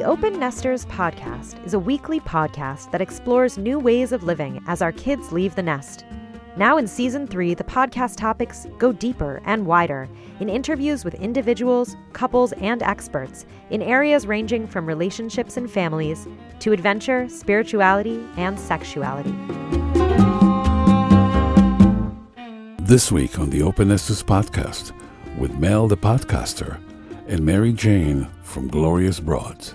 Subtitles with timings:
[0.00, 4.80] The Open Nesters podcast is a weekly podcast that explores new ways of living as
[4.80, 6.06] our kids leave the nest.
[6.56, 10.08] Now, in season three, the podcast topics go deeper and wider
[10.40, 16.26] in interviews with individuals, couples, and experts in areas ranging from relationships and families
[16.60, 19.34] to adventure, spirituality, and sexuality.
[22.78, 24.92] This week on the Open Nesters podcast
[25.36, 26.80] with Mel the podcaster
[27.28, 29.74] and Mary Jane from Glorious Broads.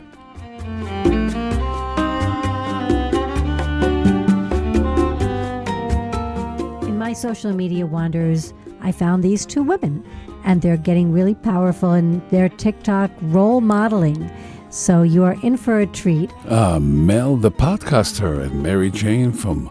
[7.16, 10.06] Social media wanders, I found these two women,
[10.44, 14.30] and they're getting really powerful in their TikTok role modeling.
[14.70, 16.30] So you are in for a treat.
[16.48, 19.68] Uh, Mel the podcaster and Mary Jane from,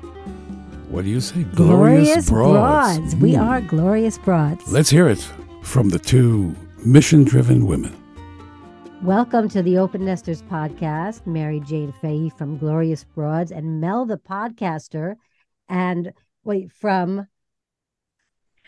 [0.89, 1.43] what do you say?
[1.45, 3.15] Glorious, Broads.
[3.17, 4.73] We are glorious broads.
[4.73, 5.27] Let's hear it
[5.63, 7.95] from the two mission driven women.
[9.03, 11.27] Welcome to the Open Nesters podcast.
[11.27, 15.17] Mary Jane Fahey from Glorious Broads and Mel the podcaster.
[15.69, 16.13] And
[16.45, 17.27] wait, from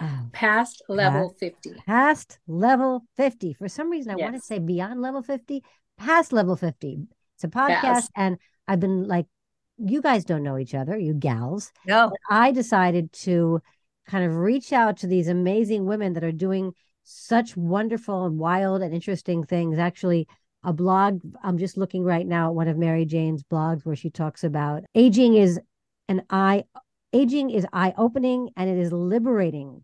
[0.00, 1.74] oh, past level 50.
[1.86, 3.52] past level 50.
[3.54, 5.62] For some reason, I want to say beyond level 50,
[5.98, 6.98] past level 50.
[7.34, 7.82] It's a podcast.
[7.82, 8.08] Yes.
[8.16, 9.26] And I've been like,
[9.78, 11.72] you guys don't know each other, you gals.
[11.86, 12.10] No.
[12.30, 13.60] I decided to
[14.06, 16.72] kind of reach out to these amazing women that are doing
[17.04, 19.78] such wonderful and wild and interesting things.
[19.78, 20.26] Actually,
[20.64, 24.10] a blog, I'm just looking right now at one of Mary Jane's blogs where she
[24.10, 25.60] talks about aging is
[26.08, 26.64] an eye
[27.12, 29.82] aging is eye opening and it is liberating.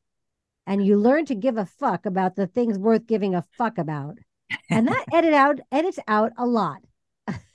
[0.67, 4.19] And you learn to give a fuck about the things worth giving a fuck about.
[4.71, 6.83] And that edit out edits out a lot.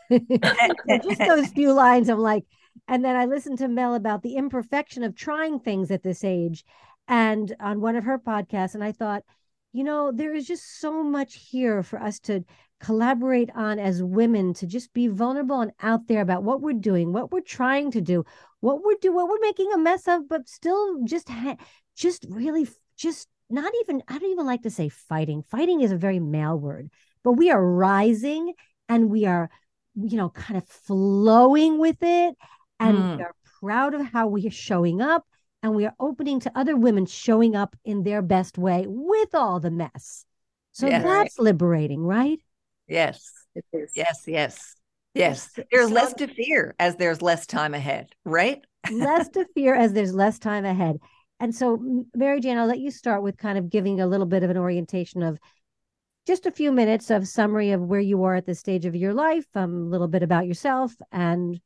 [0.11, 2.45] Just those few lines I'm like
[2.87, 6.63] and then I listened to Mel about the imperfection of trying things at this age
[7.07, 9.23] and on one of her podcasts and I thought
[9.73, 12.45] you know there is just so much here for us to
[12.79, 17.11] collaborate on as women to just be vulnerable and out there about what we're doing
[17.11, 18.23] what we're trying to do
[18.59, 21.57] what we're do what we're making a mess of but still just ha-
[21.95, 25.97] just really just not even I don't even like to say fighting fighting is a
[25.97, 26.89] very male word
[27.23, 28.53] but we are rising
[28.89, 29.49] and we are
[29.95, 32.35] you know kind of flowing with it
[32.79, 33.17] and Mm.
[33.17, 35.25] we are proud of how we are showing up
[35.63, 39.59] and we are opening to other women showing up in their best way with all
[39.59, 40.25] the mess
[40.73, 40.99] so Yeah.
[40.99, 42.39] that's liberating right
[42.89, 43.91] Yes, It is.
[43.95, 44.75] yes, yes,
[45.13, 45.49] yes.
[45.71, 48.63] There's so- less to fear as there's less time ahead, right?
[48.89, 50.97] less to fear as there's less time ahead.
[51.39, 54.43] And so, Mary Jane, I'll let you start with kind of giving a little bit
[54.43, 55.39] of an orientation of
[56.25, 59.13] just a few minutes of summary of where you are at this stage of your
[59.13, 61.59] life, um, a little bit about yourself, and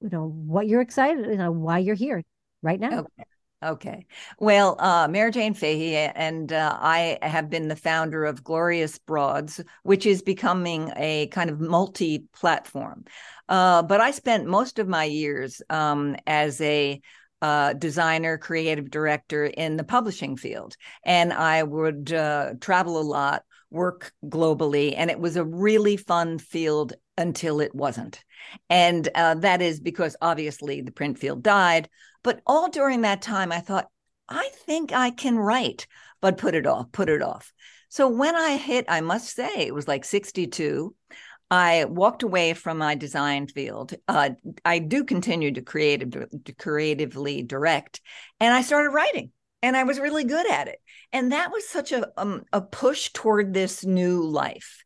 [0.00, 2.22] you know what you're excited, you know why you're here
[2.62, 3.00] right now.
[3.00, 3.24] Okay.
[3.60, 4.06] Okay.
[4.38, 9.60] Well, uh, Mary Jane Fahey and uh, I have been the founder of Glorious Broads,
[9.82, 13.04] which is becoming a kind of multi platform.
[13.48, 17.00] Uh, but I spent most of my years um, as a
[17.42, 20.76] uh, designer, creative director in the publishing field.
[21.04, 26.38] And I would uh, travel a lot, work globally, and it was a really fun
[26.38, 28.24] field until it wasn't.
[28.70, 31.88] And uh, that is because obviously the print field died.
[32.22, 33.88] But all during that time, I thought,
[34.28, 35.86] I think I can write,
[36.20, 37.52] but put it off, put it off.
[37.88, 40.94] So when I hit, I must say, it was like 62.
[41.50, 43.94] I walked away from my design field.
[44.06, 44.30] Uh,
[44.64, 46.10] I do continue to creative
[46.44, 48.00] to creatively direct,
[48.38, 49.32] and I started writing,
[49.62, 50.80] and I was really good at it.
[51.12, 54.84] And that was such a um, a push toward this new life.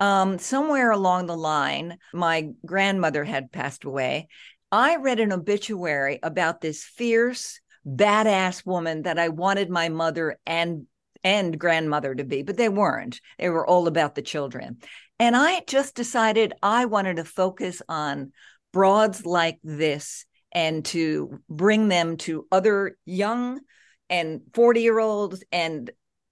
[0.00, 4.28] Um, somewhere along the line, my grandmother had passed away.
[4.72, 10.86] I read an obituary about this fierce, badass woman that I wanted my mother and
[11.22, 13.20] and grandmother to be, but they weren't.
[13.38, 14.78] They were all about the children.
[15.20, 18.32] And I just decided I wanted to focus on
[18.72, 23.60] broads like this and to bring them to other young
[24.08, 25.90] and 40 year olds and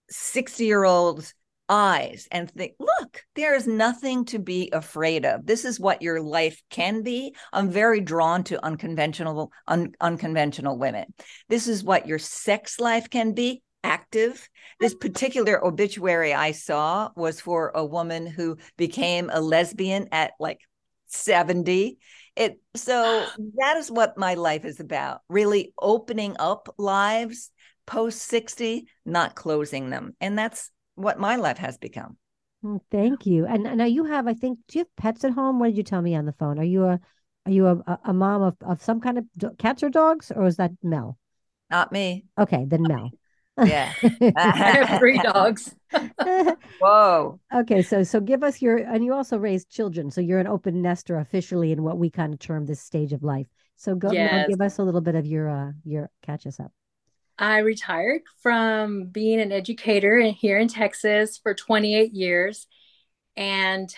[0.08, 1.34] 60 year olds
[1.68, 5.44] eyes and think, look, there is nothing to be afraid of.
[5.44, 7.34] This is what your life can be.
[7.52, 11.12] I'm very drawn to unconventional, un- unconventional women.
[11.50, 13.62] This is what your sex life can be.
[13.84, 14.48] Active.
[14.80, 15.00] This mm-hmm.
[15.00, 20.60] particular obituary I saw was for a woman who became a lesbian at like
[21.06, 21.98] 70.
[22.36, 23.26] It so
[23.58, 25.20] that is what my life is about.
[25.28, 27.50] Really opening up lives
[27.86, 30.14] post 60, not closing them.
[30.20, 32.18] And that's what my life has become.
[32.90, 33.46] Thank you.
[33.46, 35.58] And and now you have, I think, do you have pets at home?
[35.58, 36.58] What did you tell me on the phone?
[36.58, 37.00] Are you a
[37.46, 40.44] are you a, a- mom of, of some kind of do- cats or dogs, or
[40.46, 41.16] is that Mel?
[41.70, 42.26] Not me.
[42.38, 43.10] Okay, then Mel.
[43.64, 43.92] Yeah.
[44.36, 45.74] I have three dogs.
[46.80, 47.40] Whoa.
[47.54, 50.82] Okay, so so give us your and you also raise children, so you're an open
[50.82, 53.46] nester officially in what we kind of term this stage of life.
[53.76, 54.48] So go you know, Yes.
[54.50, 56.72] give us a little bit of your uh your catch us up.
[57.38, 62.66] I retired from being an educator in, here in Texas for 28 years.
[63.36, 63.88] And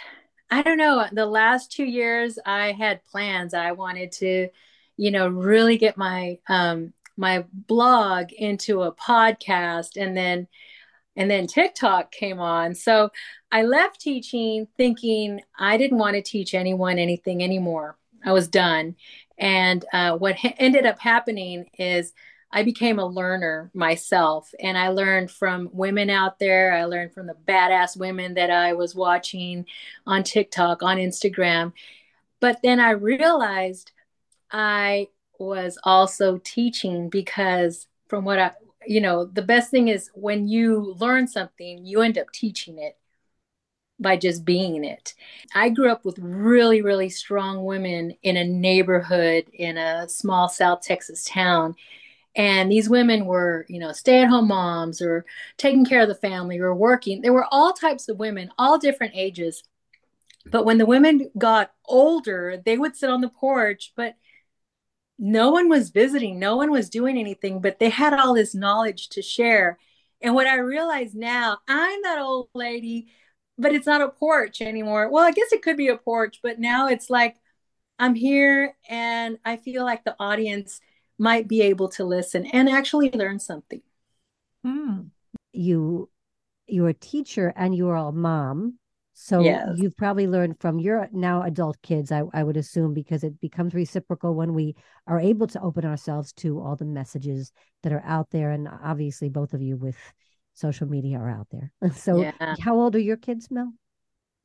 [0.51, 3.55] I don't know, the last two years I had plans.
[3.55, 4.49] I wanted to,
[4.97, 10.49] you know, really get my um my blog into a podcast and then
[11.17, 12.75] and then TikTok came on.
[12.75, 13.11] So
[13.53, 17.99] I left teaching thinking I didn't want to teach anyone anything anymore.
[18.25, 18.97] I was done.
[19.39, 22.13] And uh, what ha- ended up happening is
[22.53, 26.75] I became a learner myself, and I learned from women out there.
[26.75, 29.67] I learned from the badass women that I was watching
[30.07, 31.73] on TikTok, on Instagram.
[32.41, 33.93] But then I realized
[34.51, 35.09] I
[35.41, 38.53] was also teaching because, from what I,
[38.87, 42.97] you know, the best thing is when you learn something, you end up teaching it
[43.99, 45.15] by just being it.
[45.55, 50.81] I grew up with really, really strong women in a neighborhood in a small South
[50.81, 51.75] Texas town.
[52.37, 55.27] And these women were, you know, stay at home moms or
[55.59, 57.21] taking care of the family or working.
[57.21, 59.63] There were all types of women, all different ages.
[60.47, 64.15] But when the women got older, they would sit on the porch, but
[65.23, 69.11] no one was visiting, no one was doing anything, but they had all this knowledge
[69.11, 69.79] to share.
[70.23, 73.09] And what I realize now, I'm that old lady,
[73.59, 75.11] but it's not a porch anymore.
[75.11, 77.37] Well, I guess it could be a porch, but now it's like
[77.99, 80.81] I'm here and I feel like the audience
[81.19, 83.83] might be able to listen and actually learn something.
[84.65, 85.01] Hmm.
[85.53, 86.09] You
[86.67, 88.79] you're a teacher and you're a mom.
[89.23, 89.79] So Yes.
[89.79, 93.75] you've probably learned from your now adult kids, I, I would assume, because it becomes
[93.75, 94.75] reciprocal when we
[95.07, 97.53] are able to open ourselves to all the messages
[97.83, 98.51] that are out there.
[98.51, 99.97] And obviously both of you with
[100.55, 101.71] social media are out there.
[101.95, 102.55] So Yeah.
[102.63, 103.75] how old are your kids, Mel?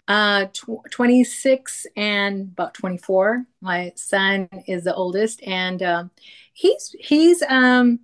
[0.09, 3.45] Uh, tw 26 and about 24.
[3.61, 6.11] My son is the oldest, and um,
[6.53, 8.01] he's he's um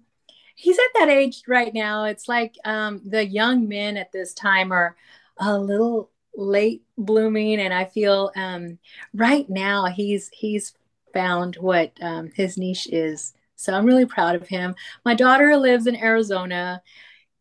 [0.55, 2.05] he's at that age right now.
[2.05, 4.95] It's like um the young men at this time are
[5.37, 8.79] a little late blooming, and I feel um
[9.13, 10.73] right now he's he's
[11.13, 13.33] found what um, his niche is.
[13.55, 14.75] So I'm really proud of him.
[15.05, 16.81] My daughter lives in Arizona,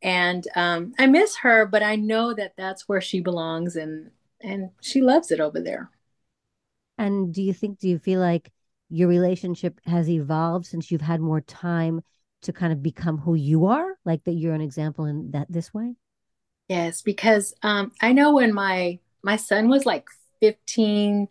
[0.03, 4.11] and um, I miss her, but I know that that's where she belongs, and
[4.41, 5.91] and she loves it over there.
[6.99, 8.51] And do you think, do you feel like
[8.91, 12.03] your relationship has evolved since you've had more time
[12.43, 13.97] to kind of become who you are?
[14.05, 15.95] Like that you're an example in that this way?
[16.71, 20.07] Yes, because um, I know when my my son was like
[20.41, 21.27] 15,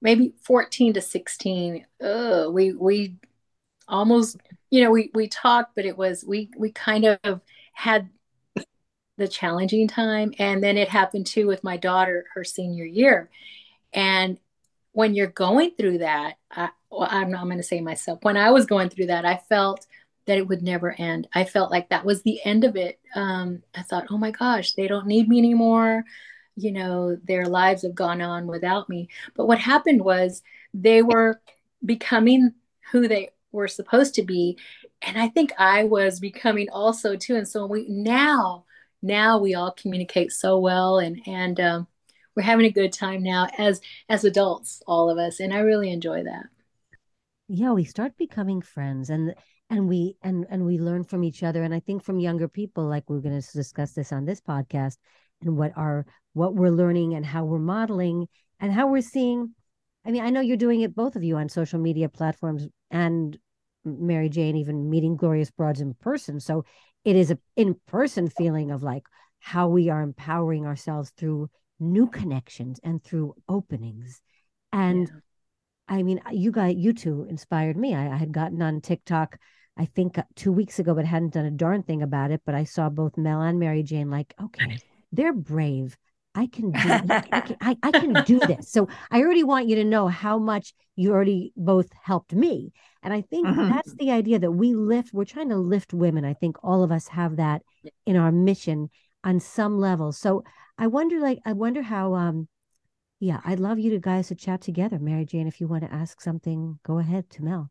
[0.00, 3.16] maybe 14 to 16, ugh, we we
[3.88, 4.36] almost,
[4.70, 7.40] you know, we we talked, but it was we we kind of
[7.72, 8.10] had
[9.16, 13.30] the challenging time, and then it happened too with my daughter her senior year,
[13.92, 14.38] and
[14.92, 18.20] when you're going through that, I, well, I'm not going to say myself.
[18.22, 19.86] When I was going through that, I felt
[20.26, 21.28] that it would never end.
[21.34, 22.98] I felt like that was the end of it.
[23.14, 26.04] Um, I thought, oh my gosh, they don't need me anymore.
[26.56, 29.08] You know, their lives have gone on without me.
[29.36, 30.42] But what happened was
[30.72, 31.40] they were
[31.84, 32.54] becoming
[32.92, 34.58] who they were supposed to be.
[35.02, 37.36] And I think I was becoming also too.
[37.36, 38.64] And so we now,
[39.02, 41.86] now we all communicate so well and, and, um,
[42.36, 45.92] we're having a good time now as as adults all of us and i really
[45.92, 46.46] enjoy that
[47.48, 49.34] Yeah, we start becoming friends and
[49.74, 51.62] and we and and we learn from each other.
[51.62, 54.98] And I think from younger people, like we're going to discuss this on this podcast
[55.42, 58.28] and what are what we're learning and how we're modeling
[58.60, 59.54] and how we're seeing.
[60.06, 63.36] I mean, I know you're doing it both of you on social media platforms and
[63.84, 66.40] Mary Jane even meeting glorious broads in person.
[66.40, 66.64] So
[67.04, 69.04] it is a in-person feeling of like
[69.40, 71.50] how we are empowering ourselves through
[71.80, 74.20] new connections and through openings.
[74.72, 75.20] And Yeah.
[75.86, 77.94] I mean, you got you two inspired me.
[77.94, 79.38] I, I had gotten on TikTok,
[79.76, 82.42] I think uh, two weeks ago, but hadn't done a darn thing about it.
[82.44, 84.80] But I saw both Mel and Mary Jane like, okay,
[85.12, 85.96] they're brave.
[86.34, 88.70] I can do I, I can, I, I can do this.
[88.70, 92.72] So I already want you to know how much you already both helped me.
[93.02, 93.68] And I think Mhm.
[93.68, 96.24] that's the idea that we lift, we're trying to lift women.
[96.24, 97.62] I think all of us have that
[98.06, 98.90] in our mission
[99.22, 100.12] on some level.
[100.12, 100.44] So
[100.78, 102.48] I wonder, like, I wonder how um
[103.20, 104.98] yeah, I'd love you to guys to chat together.
[104.98, 107.70] Mary Jane, if you want to ask something, go ahead to Mel.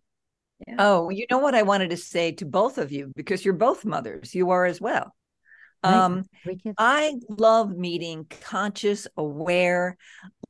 [0.79, 3.85] Oh, you know what I wanted to say to both of you because you're both
[3.85, 4.33] mothers.
[4.33, 5.13] You are as well.
[5.83, 5.93] Right?
[5.93, 6.23] Um,
[6.77, 9.97] I love meeting conscious, aware,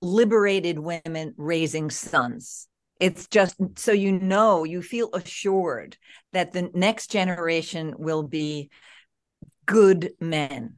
[0.01, 2.67] liberated women raising sons.
[2.99, 5.97] It's just so you know, you feel assured
[6.31, 8.69] that the next generation will be
[9.65, 10.75] good men.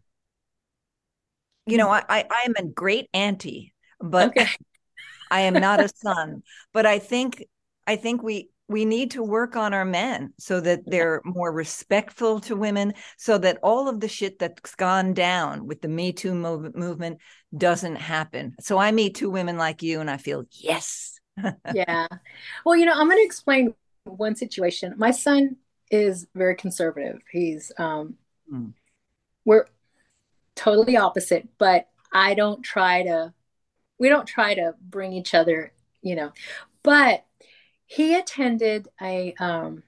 [1.68, 4.48] You know, I, I I'm a great auntie, but okay.
[5.32, 6.44] I am not a son.
[6.74, 7.46] But I think
[7.86, 12.39] I think we we need to work on our men so that they're more respectful
[12.41, 16.34] to women so that all of the shit that's gone down with the me too
[16.34, 17.19] move- movement
[17.55, 18.55] doesn't happen.
[18.60, 21.19] So i meet two women like you and i feel yes.
[21.74, 22.07] Yeah.
[22.65, 24.93] Well you know i'm going to explain one situation.
[24.98, 25.57] My son
[25.91, 27.19] is very conservative.
[27.31, 28.15] He's um
[28.51, 28.74] mm.
[29.45, 29.67] we're
[30.55, 33.34] totally opposite but i don't try to
[34.00, 35.74] we don't try to bring each other
[36.05, 36.31] you know.
[36.84, 37.25] But
[37.86, 39.84] he attended a um,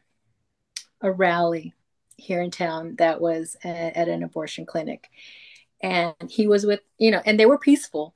[1.02, 1.74] a rally
[2.16, 5.10] here in town that was at, at an abortion clinic,
[5.82, 8.16] and he was with you know, and they were peaceful,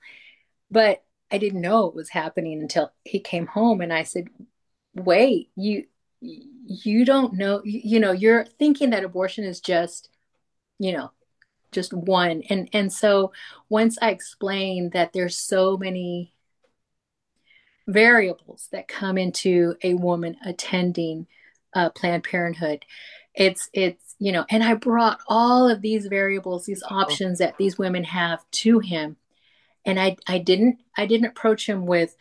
[0.69, 4.29] but I didn't know it was happening until he came home, and I said,
[4.93, 5.85] "Wait, you."
[6.21, 10.09] you don't know you, you know you're thinking that abortion is just
[10.77, 11.11] you know
[11.71, 13.31] just one and and so
[13.69, 16.31] once i explained that there's so many
[17.87, 21.27] variables that come into a woman attending
[21.73, 22.85] uh, Planned Parenthood.
[23.33, 27.77] It's it's you know, and I brought all of these variables, these options that these
[27.77, 29.17] women have to him,
[29.85, 32.15] and I I didn't I didn't approach him with,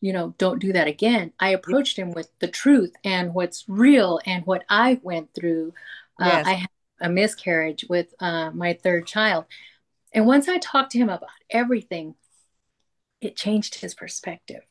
[0.00, 1.32] you know, don't do that again.
[1.38, 5.72] I approached him with the truth and what's real and what I went through.
[6.20, 6.46] Uh, yes.
[6.46, 6.70] Uh, I had
[7.00, 9.44] a miscarriage with uh, my third child,
[10.12, 12.16] and once I talked to him about everything,
[13.20, 14.62] it changed his perspective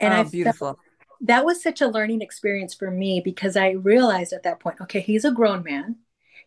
[0.00, 0.78] and oh, I beautiful.
[1.20, 5.00] that was such a learning experience for me because I realized at that point, okay,
[5.00, 5.96] he's a grown man.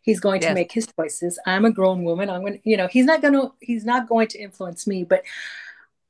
[0.01, 0.49] He's going yes.
[0.49, 1.39] to make his choices.
[1.45, 2.29] I'm a grown woman.
[2.29, 5.03] I'm going to, you know, he's not going to, he's not going to influence me,
[5.03, 5.23] but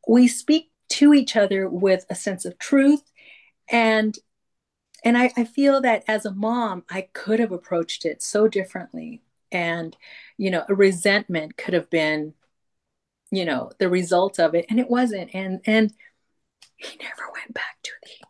[0.07, 3.01] we speak to each other with a sense of truth.
[3.69, 4.17] And,
[5.03, 9.21] and I, I feel that as a mom, I could have approached it so differently.
[9.51, 9.95] And,
[10.37, 12.33] you know, a resentment could have been,
[13.31, 14.65] you know, the result of it.
[14.69, 15.33] And it wasn't.
[15.33, 15.93] And, and,
[16.77, 18.27] he never went back to the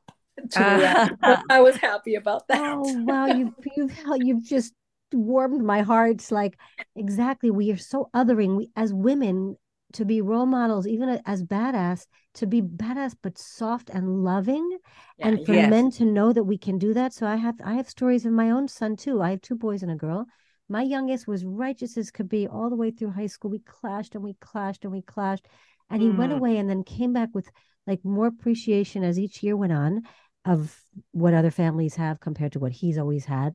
[0.50, 2.62] to uh, I was happy about that.
[2.62, 4.74] Oh wow, you you've you've just
[5.14, 6.12] warmed my heart.
[6.12, 6.58] It's like
[6.96, 8.56] exactly we are so othering.
[8.56, 9.58] We as women
[9.94, 14.78] to be role models, even as badass, to be badass but soft and loving,
[15.18, 15.70] yeah, and for yes.
[15.70, 17.14] men to know that we can do that.
[17.14, 19.22] So I have I have stories of my own son too.
[19.22, 20.26] I have two boys and a girl.
[20.70, 23.50] My youngest was righteous as could be all the way through high school.
[23.50, 25.48] We clashed and we clashed and we clashed,
[25.90, 26.18] and he mm.
[26.18, 27.50] went away and then came back with
[27.88, 30.04] like more appreciation as each year went on
[30.46, 30.80] of
[31.12, 33.54] what other families have compared to what he's always had.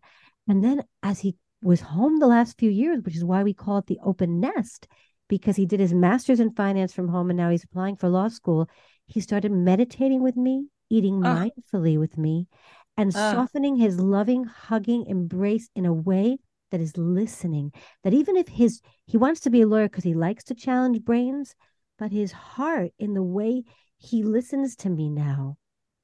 [0.48, 3.78] And then as he was home the last few years, which is why we call
[3.78, 4.88] it the open nest,
[5.28, 8.28] because he did his master's in finance from home and now he's applying for law
[8.28, 8.68] school.
[9.06, 11.48] He started meditating with me, eating uh.
[11.48, 12.48] mindfully with me,
[12.96, 13.32] and uh.
[13.32, 16.38] softening his loving, hugging embrace in a way
[16.70, 17.72] that is listening.
[18.02, 21.04] That even if his he wants to be a lawyer because he likes to challenge
[21.04, 21.54] brains,
[21.98, 23.64] but his heart in the way
[24.02, 25.56] he listens to me now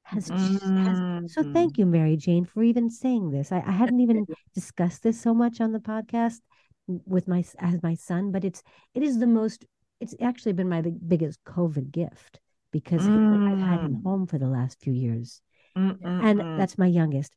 [0.03, 1.21] has, mm.
[1.21, 4.25] has so thank you mary jane for even saying this I, I hadn't even
[4.55, 6.39] discussed this so much on the podcast
[6.87, 8.63] with my as my son but it's
[8.95, 9.65] it is the most
[9.99, 12.39] it's actually been my big, biggest covid gift
[12.71, 13.51] because mm.
[13.51, 14.03] i've had him mm.
[14.03, 15.41] home for the last few years
[15.77, 15.99] Mm-mm-mm.
[16.23, 17.35] and that's my youngest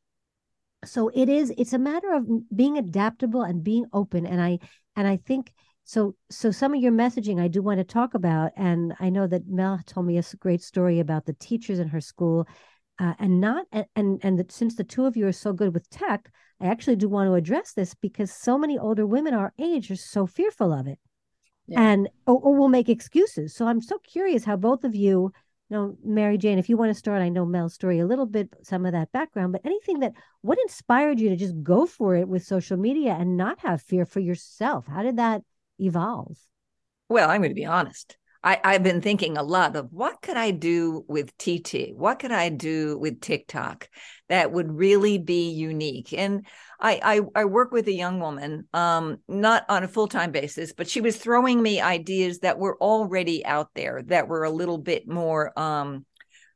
[0.85, 4.57] so it is it's a matter of being adaptable and being open and i
[4.95, 5.53] and i think
[5.85, 9.27] so, so some of your messaging I do want to talk about, and I know
[9.27, 12.47] that Mel told me a great story about the teachers in her school,
[12.99, 15.73] uh, and not and and, and that since the two of you are so good
[15.73, 19.51] with tech, I actually do want to address this because so many older women our
[19.59, 20.99] age are so fearful of it,
[21.67, 21.81] yeah.
[21.81, 23.53] and or, or will make excuses.
[23.53, 25.33] So I'm so curious how both of you,
[25.69, 28.27] you know, Mary Jane, if you want to start, I know Mel's story a little
[28.27, 30.13] bit, some of that background, but anything that
[30.43, 34.05] what inspired you to just go for it with social media and not have fear
[34.05, 34.87] for yourself?
[34.87, 35.41] How did that
[35.79, 36.37] evolve?
[37.09, 38.17] Well, I'm going to be honest.
[38.43, 41.93] I, I've been thinking a lot of what could I do with TT?
[41.95, 43.87] What could I do with TikTok
[44.27, 46.13] that would really be unique?
[46.13, 46.45] And
[46.79, 46.99] I,
[47.35, 50.89] I, I work with a young woman, um, not on a full time basis, but
[50.89, 55.07] she was throwing me ideas that were already out there that were a little bit
[55.07, 56.05] more um,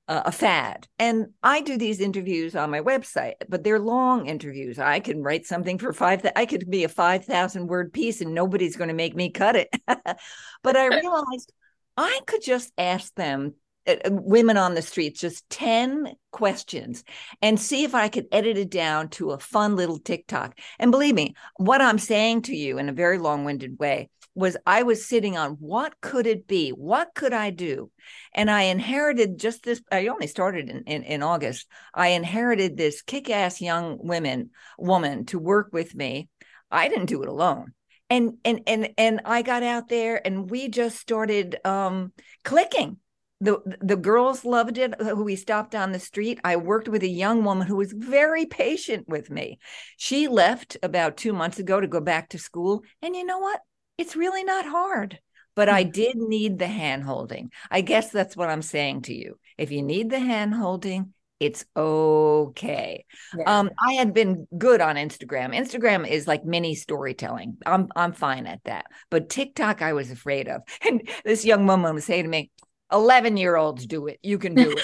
[0.08, 0.88] uh, a fad.
[1.00, 4.80] And I do these interviews on my website, but they're long interviews.
[4.80, 6.26] I can write something for five.
[6.36, 9.56] I could be a five thousand word piece, and nobody's going to make me cut
[9.56, 9.70] it.
[9.88, 11.52] but I realized
[11.96, 13.56] I could just ask them.
[13.88, 17.06] Uh, uh, women on the streets, just 10 questions
[17.42, 20.60] and see if I could edit it down to a fun little TikTok.
[20.78, 24.56] And believe me, what I'm saying to you in a very long winded way was
[24.67, 26.70] I was sitting on what could it be?
[26.70, 27.91] What could I do?
[28.34, 29.82] And I inherited just this.
[29.91, 31.67] I only started in, in, in August.
[31.94, 36.29] I inherited this kick ass young women woman to work with me.
[36.70, 37.74] I didn't do it alone.
[38.10, 42.13] and and and and I got out there and we just started um
[42.44, 42.98] clicking
[43.41, 47.08] the the girls loved it who we stopped on the street i worked with a
[47.08, 49.60] young woman who was very patient with me
[49.98, 53.60] she left about 2 months ago to go back to school and you know what
[53.98, 55.20] it's really not hard
[55.56, 59.38] but i did need the hand holding i guess that's what i'm saying to you
[59.58, 63.06] if you need the hand holding it's okay.
[63.38, 63.60] Yeah.
[63.60, 65.56] Um, I had been good on Instagram.
[65.56, 67.58] Instagram is like mini storytelling.
[67.66, 68.86] I'm I'm fine at that.
[69.12, 70.62] But TikTok, I was afraid of.
[70.84, 72.50] And this young woman was saying to me,
[72.92, 74.20] 11 year olds do it.
[74.24, 74.84] You can do it.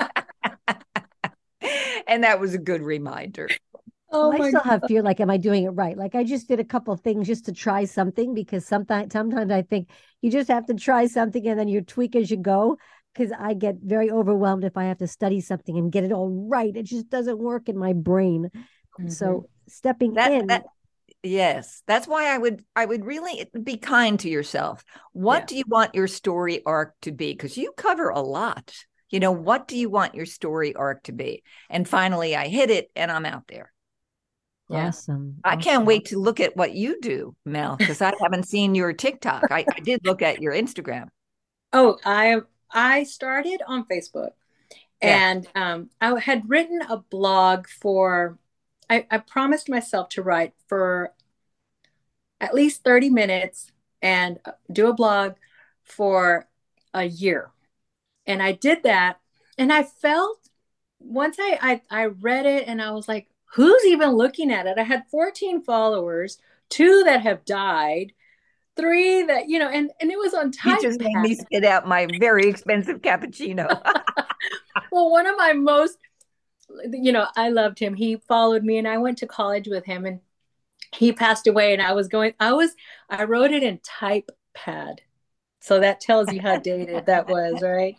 [2.06, 3.48] and that was a good reminder.
[4.10, 4.64] Oh, I still God.
[4.64, 5.02] have fear.
[5.02, 5.96] Like, am I doing it right?
[5.96, 9.50] Like, I just did a couple of things just to try something because sometimes, sometimes
[9.50, 9.90] I think
[10.22, 12.78] you just have to try something and then you tweak as you go.
[13.14, 16.28] Because I get very overwhelmed if I have to study something and get it all
[16.48, 16.76] right.
[16.76, 18.50] It just doesn't work in my brain.
[18.54, 19.08] Mm-hmm.
[19.08, 20.66] So stepping that, in, that,
[21.22, 24.84] Yes, that's why I would I would really be kind to yourself.
[25.12, 25.46] What yeah.
[25.46, 27.32] do you want your story arc to be?
[27.32, 28.72] Because you cover a lot.
[29.10, 31.42] You know, what do you want your story arc to be?
[31.68, 33.72] And finally, I hit it, and I'm out there.
[34.70, 35.36] Awesome.
[35.44, 38.92] I can't wait to look at what you do, Mel, because I haven't seen your
[38.92, 39.44] TikTok.
[39.50, 41.08] I, I did look at your Instagram.
[41.72, 44.30] Oh, I I started on Facebook,
[45.02, 45.30] yeah.
[45.30, 48.38] and um, I had written a blog for
[48.90, 51.12] I, I promised myself to write for
[52.40, 54.38] at least 30 minutes and
[54.72, 55.34] do a blog
[55.82, 56.46] for
[56.94, 57.50] a year.
[58.26, 59.18] And I did that.
[59.56, 60.38] And I felt
[61.00, 64.78] once I, I, I read it and I was like, who's even looking at it?
[64.78, 66.38] I had 14 followers,
[66.68, 68.12] two that have died,
[68.76, 70.76] three that, you know, and, and it was on time.
[70.76, 73.68] You just made me spit out my very expensive cappuccino.
[74.92, 75.98] well, one of my most
[76.90, 77.94] you know, I loved him.
[77.94, 80.20] He followed me and I went to college with him and
[80.94, 82.74] he passed away and I was going I was
[83.10, 85.00] I wrote it in type pad.
[85.60, 87.96] So that tells you how dated that was, right?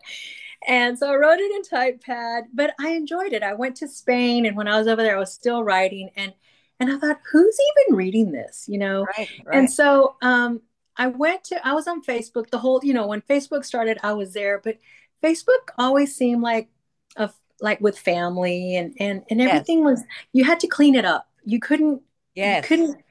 [0.69, 3.41] And so I wrote it in Typepad, but I enjoyed it.
[3.41, 6.31] I went to Spain and when I was over there I was still writing and
[6.79, 9.05] and I thought who's even reading this, you know?
[9.17, 9.57] Right, right.
[9.57, 10.61] And so um
[10.95, 14.13] I went to I was on Facebook the whole, you know, when Facebook started I
[14.13, 14.77] was there, but
[15.23, 16.69] Facebook always seemed like
[17.17, 19.85] a like with family and and and everything yes.
[19.85, 20.03] was
[20.33, 21.27] you had to clean it up.
[21.43, 22.03] You couldn't
[22.35, 22.63] yes.
[22.63, 23.03] you couldn't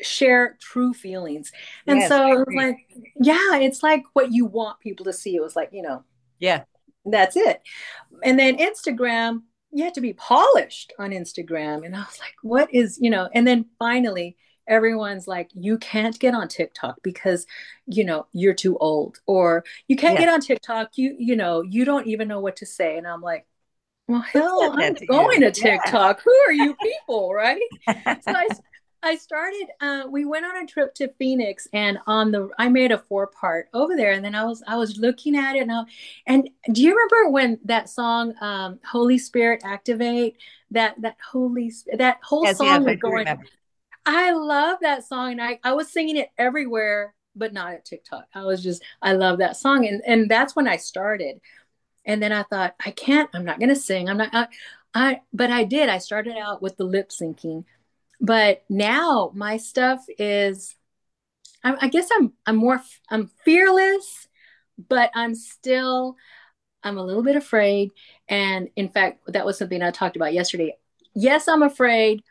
[0.00, 1.52] share true feelings.
[1.86, 2.78] And yes, so it was like,
[3.20, 5.36] yeah, it's like what you want people to see.
[5.36, 6.02] It was like, you know,
[6.38, 6.64] yeah,
[7.12, 7.62] that's it.
[8.22, 9.42] And then Instagram,
[9.72, 11.84] you had to be polished on Instagram.
[11.84, 16.18] And I was like, what is, you know, and then finally everyone's like, you can't
[16.18, 17.46] get on TikTok because,
[17.86, 21.84] you know, you're too old, or you can't get on TikTok, you, you know, you
[21.84, 22.98] don't even know what to say.
[22.98, 23.46] And I'm like,
[24.06, 25.50] well, hell, I'm going you.
[25.50, 26.18] to TikTok.
[26.18, 26.22] Yeah.
[26.24, 27.60] Who are you people, right?
[27.86, 27.94] so
[28.26, 28.48] I,
[29.02, 29.68] I started.
[29.80, 33.28] Uh, we went on a trip to Phoenix, and on the I made a four
[33.28, 35.82] part over there, and then I was I was looking at it, and I,
[36.26, 40.36] and do you remember when that song um, "Holy Spirit Activate"?
[40.72, 43.26] That that holy that whole yes, song was going.
[44.04, 48.26] I love that song, and I I was singing it everywhere, but not at TikTok.
[48.34, 51.40] I was just I love that song, and and that's when I started.
[52.04, 54.08] And then I thought, I can't, I'm not going to sing.
[54.08, 54.46] I'm not, I,
[54.94, 55.90] I, but I did.
[55.90, 57.64] I started out with the lip syncing.
[58.20, 60.74] But now my stuff is,
[61.62, 64.28] I, I guess I'm, I'm more, I'm fearless,
[64.88, 66.16] but I'm still,
[66.82, 67.90] I'm a little bit afraid.
[68.28, 70.76] And in fact, that was something I talked about yesterday.
[71.14, 72.22] Yes, I'm afraid,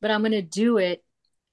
[0.00, 1.04] but I'm going to do it.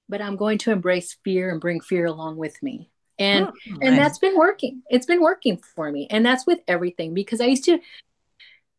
[0.08, 3.98] But I'm going to embrace fear and bring fear along with me and oh, and
[3.98, 7.64] that's been working it's been working for me and that's with everything because i used
[7.64, 7.78] to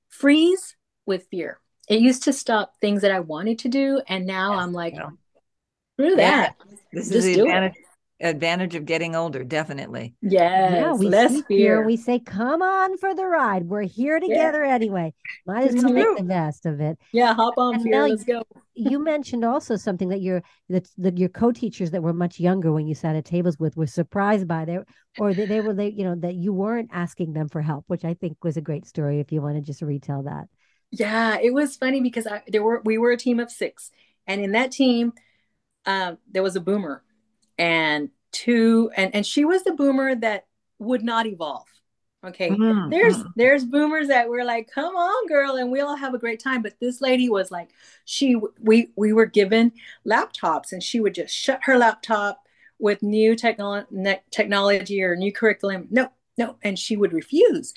[0.07, 1.59] freeze with fear
[1.89, 5.09] it used to stop things that i wanted to do and now i'm like yeah.
[5.95, 6.75] screw that yeah.
[6.93, 7.75] this Just is the advantage
[8.21, 10.13] advantage of getting older, definitely.
[10.21, 11.43] Yes, yeah, we less fear.
[11.47, 11.85] fear.
[11.85, 13.65] We say, "Come on for the ride.
[13.65, 14.73] We're here together yeah.
[14.73, 15.13] anyway.
[15.45, 18.07] Might as well make the best of it." Yeah, hop on, and fear.
[18.07, 18.43] Let's go.
[18.73, 22.87] you mentioned also something that your that, that your co-teachers that were much younger when
[22.87, 24.85] you sat at tables with were surprised by there,
[25.17, 28.05] or that they were they you know that you weren't asking them for help, which
[28.05, 29.19] I think was a great story.
[29.19, 30.47] If you want to just retell that.
[30.91, 33.91] Yeah, it was funny because I there were we were a team of six,
[34.25, 35.13] and in that team,
[35.85, 37.03] um, there was a boomer
[37.57, 40.45] and two and and she was the boomer that
[40.79, 41.67] would not evolve
[42.23, 42.89] okay mm-hmm.
[42.89, 46.41] there's there's boomers that were like come on girl and we all have a great
[46.41, 47.69] time but this lady was like
[48.05, 49.71] she we we were given
[50.07, 52.41] laptops and she would just shut her laptop
[52.77, 57.73] with new technolo- technology or new curriculum no no and she would refuse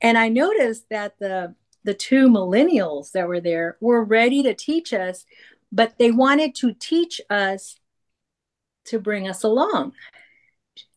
[0.00, 1.54] and i noticed that the
[1.86, 5.24] the two millennials that were there were ready to teach us
[5.72, 7.78] but they wanted to teach us
[8.86, 9.92] to bring us along.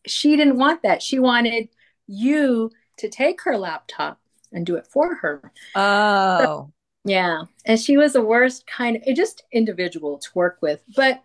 [0.06, 1.02] She didn't want that.
[1.02, 1.70] She wanted
[2.08, 4.20] you to take her laptop
[4.52, 5.52] and do it for her.
[5.76, 6.40] Oh.
[6.40, 6.74] So,
[7.06, 7.44] yeah.
[7.66, 10.82] And she was the worst kind of just individual to work with.
[10.96, 11.24] But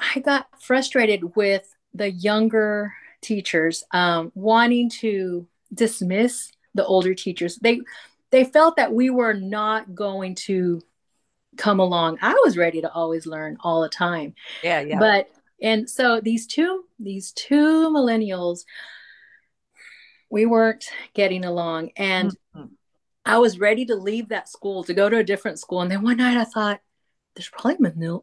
[0.00, 7.56] I got frustrated with the younger teachers um, wanting to dismiss the older teachers.
[7.56, 7.80] They
[8.30, 10.82] they felt that we were not going to
[11.56, 12.18] come along.
[12.22, 14.34] I was ready to always learn all the time.
[14.62, 14.98] Yeah, yeah.
[14.98, 18.60] But and so these two these two millennials
[20.30, 22.66] we weren't getting along and mm-hmm.
[23.24, 26.02] I was ready to leave that school to go to a different school and then
[26.02, 26.80] one night I thought
[27.34, 27.76] there's probably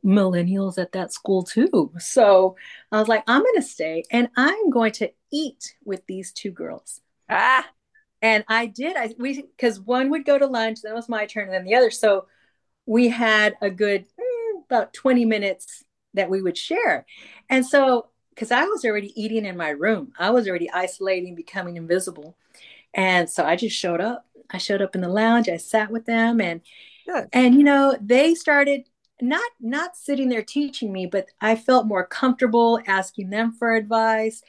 [0.03, 1.93] millennials at that school too.
[1.99, 2.57] So
[2.91, 6.51] I was like, I'm going to stay and I'm going to eat with these two
[6.51, 6.99] girls.
[7.29, 7.65] Ah.
[8.21, 8.95] And I did.
[8.97, 11.63] I we because one would go to lunch, then it was my turn, and then
[11.65, 11.91] the other.
[11.91, 12.27] So
[12.85, 17.05] we had a good mm, about 20 minutes that we would share.
[17.49, 21.77] And so because I was already eating in my room, I was already isolating, becoming
[21.77, 22.37] invisible.
[22.93, 24.25] And so I just showed up.
[24.49, 25.49] I showed up in the lounge.
[25.49, 26.61] I sat with them and
[27.07, 27.27] Good.
[27.33, 28.87] and you know, they started
[29.21, 34.41] not not sitting there teaching me but i felt more comfortable asking them for advice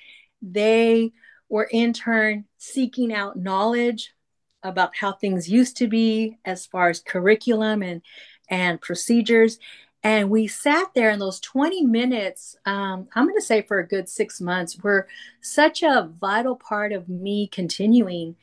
[0.42, 1.12] they
[1.48, 4.12] were in turn seeking out knowledge
[4.62, 8.02] about how things used to be as far as curriculum and
[8.48, 9.58] and procedures
[10.02, 13.86] and we sat there in those 20 minutes um, i'm going to say for a
[13.86, 15.08] good six months were
[15.40, 18.36] such a vital part of me continuing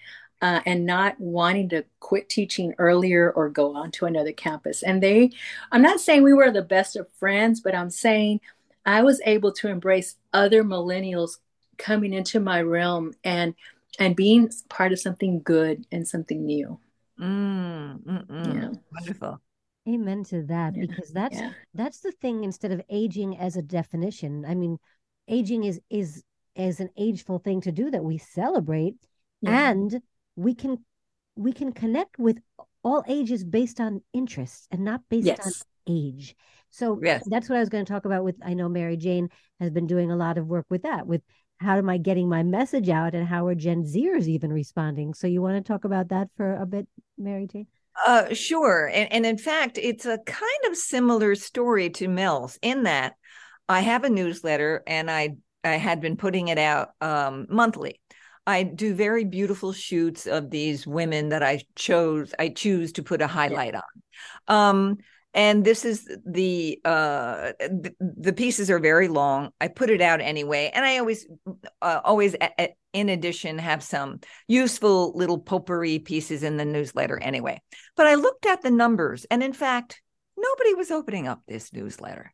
[0.44, 4.84] uh, and not wanting to quit teaching earlier or go on to another campus.
[4.84, 5.32] And they,
[5.72, 8.42] I'm not saying we were the best of friends, but I'm saying
[8.86, 11.38] I was able to embrace other millennials
[11.78, 13.56] coming into my realm and
[14.00, 16.80] and being part of something good and something new.
[17.20, 18.70] Mm, yeah.
[18.92, 19.42] Wonderful.
[19.88, 20.86] Amen to that yeah.
[20.88, 21.52] because that's yeah.
[21.74, 24.46] that's the thing instead of aging as a definition.
[24.48, 24.78] I mean,
[25.28, 26.24] aging is is
[26.56, 28.96] is an ageful thing to do that we celebrate
[29.42, 29.72] yeah.
[29.72, 30.02] and
[30.36, 30.84] we can
[31.36, 32.38] we can connect with
[32.84, 35.46] all ages based on interests and not based yes.
[35.46, 35.54] on
[35.96, 36.36] age.
[36.70, 37.24] So yes.
[37.28, 39.88] that's what I was going to talk about with I know Mary Jane has been
[39.88, 41.22] doing a lot of work with that with
[41.60, 45.13] how am I getting my message out and how are Gen Zers even responding?
[45.13, 46.88] So you want to talk about that for a bit,
[47.18, 47.68] Mary Jane?
[48.06, 48.89] Uh, sure.
[48.94, 53.13] And, and in fact, it's a kind of similar story to Mel's in that
[53.70, 58.02] I have a newsletter and I I had been putting it out um, monthly.
[58.46, 63.22] I do very beautiful shoots of these women that I chose, I choose to put
[63.22, 63.82] a highlight yeah.
[64.50, 64.80] on.
[64.80, 64.98] Um,
[65.34, 69.52] and this is the uh the, the, pieces are very long.
[69.60, 70.72] I put it out anyway.
[70.74, 71.28] And i always
[71.82, 77.17] uh, always a, a, in addition have some useful little potpourri pieces in the newsletter
[77.19, 77.62] anyway.
[77.96, 80.02] But i looked at the numbers and in fact
[80.38, 82.32] nobody was opening up this newsletter.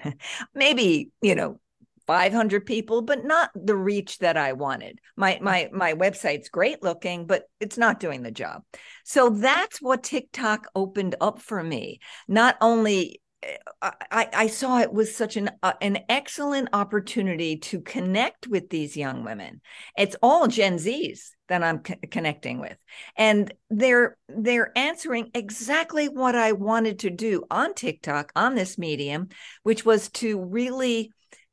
[0.54, 1.60] Maybe you know
[2.06, 5.00] 500 people but not the reach that i wanted.
[5.16, 8.62] My my my website's great looking but it's not doing the job.
[9.04, 12.00] So that's what tiktok opened up for me.
[12.28, 17.80] Not only eh, I, I saw it was such an uh, an excellent opportunity to
[17.80, 19.60] connect with these young women.
[19.98, 22.76] It's all Gen Zs that I'm co- connecting with,
[23.16, 29.28] and they're they're answering exactly what I wanted to do on TikTok on this medium,
[29.62, 31.12] which was to really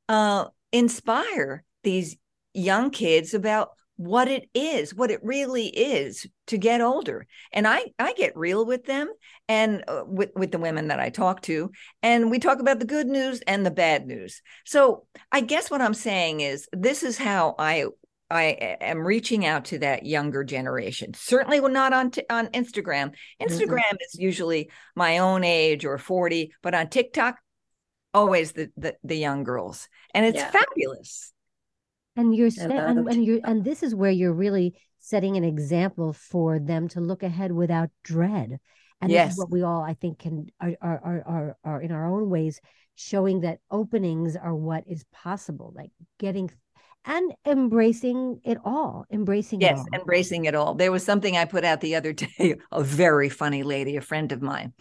[0.10, 2.18] uh, inspire these
[2.54, 7.86] young kids about what it is what it really is to get older and i
[8.00, 9.08] i get real with them
[9.48, 11.70] and uh, with with the women that i talk to
[12.02, 15.82] and we talk about the good news and the bad news so i guess what
[15.82, 17.86] i'm saying is this is how i
[18.32, 21.14] I am reaching out to that younger generation.
[21.14, 23.14] Certainly, we're not on t- on Instagram.
[23.40, 23.98] Instagram mm-hmm.
[24.02, 27.38] is usually my own age or forty, but on TikTok,
[28.14, 30.52] always the the, the young girls and it's yeah.
[30.52, 31.34] fabulous
[32.16, 36.60] and you're and, and you and this is where you're really setting an example for
[36.60, 38.60] them to look ahead without dread
[39.02, 39.28] and yes.
[39.28, 42.30] this is what we all i think can are are are are in our own
[42.30, 42.62] ways
[42.96, 46.50] showing that openings are what is possible like getting
[47.06, 49.86] and embracing it all embracing yes it all.
[49.92, 53.30] Yes, embracing it all there was something i put out the other day a very
[53.30, 54.74] funny lady a friend of mine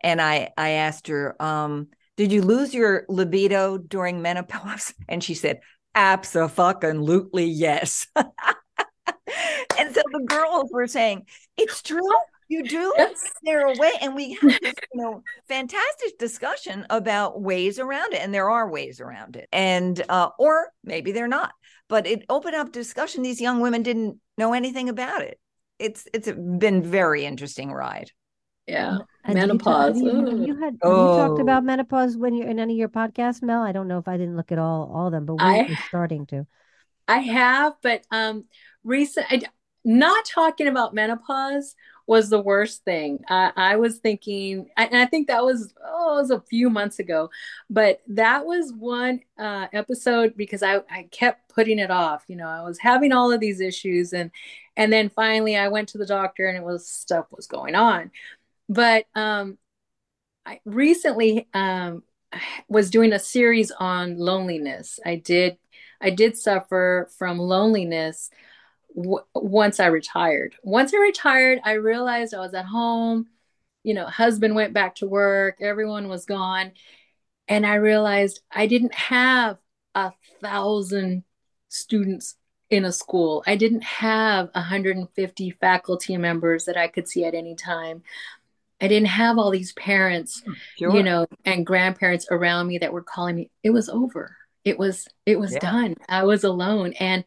[0.00, 4.92] and i i asked her um did you lose your libido during menopause?
[5.08, 5.60] And she said,
[5.94, 8.06] Absolutely yes.
[8.16, 11.26] and so the girls were saying,
[11.56, 12.10] It's true.
[12.48, 13.22] You do yes.
[13.42, 18.20] there a way, and we had this, you know, fantastic discussion about ways around it,
[18.20, 21.52] and there are ways around it, and uh, or maybe they're not.
[21.88, 23.22] But it opened up discussion.
[23.22, 25.38] These young women didn't know anything about it.
[25.78, 28.10] It's it's been very interesting ride.
[28.68, 28.98] Yeah.
[29.24, 30.02] And did you ta- have Menopause.
[30.02, 31.16] you, you had have you Oh.
[31.16, 33.62] talked about menopause when you're in any of your podcasts, Mel?
[33.62, 35.66] I don't know if I didn't look at all all of them, but we I
[35.66, 36.46] we're starting to.
[37.06, 38.44] I have, but um,
[38.84, 39.42] recent I,
[39.84, 41.74] not talking about menopause
[42.06, 43.20] was the worst thing.
[43.28, 46.98] I, I was thinking, and I think that was oh, it was a few months
[46.98, 47.30] ago,
[47.70, 52.24] but that was one uh, episode because I I kept putting it off.
[52.28, 54.30] You know, I was having all of these issues, and
[54.76, 58.10] and then finally I went to the doctor, and it was stuff was going on.
[58.68, 59.58] But um,
[60.46, 62.02] I recently um
[62.68, 65.00] was doing a series on loneliness.
[65.06, 65.58] I did
[66.00, 68.30] I did suffer from loneliness
[68.96, 70.56] w- once I retired.
[70.64, 73.28] Once I retired, I realized I was at home,
[73.84, 76.72] you know, husband went back to work, everyone was gone,
[77.48, 79.58] and I realized I didn't have
[79.94, 81.24] a thousand
[81.68, 82.36] students
[82.70, 83.42] in a school.
[83.46, 88.02] I didn't have 150 faculty members that I could see at any time.
[88.80, 90.42] I didn't have all these parents
[90.76, 90.94] Sure.
[90.96, 93.50] you know and grandparents around me that were calling me.
[93.62, 94.36] It was over.
[94.64, 95.58] It was it was Yeah.
[95.60, 95.94] done.
[96.08, 96.92] I was alone.
[97.00, 97.24] And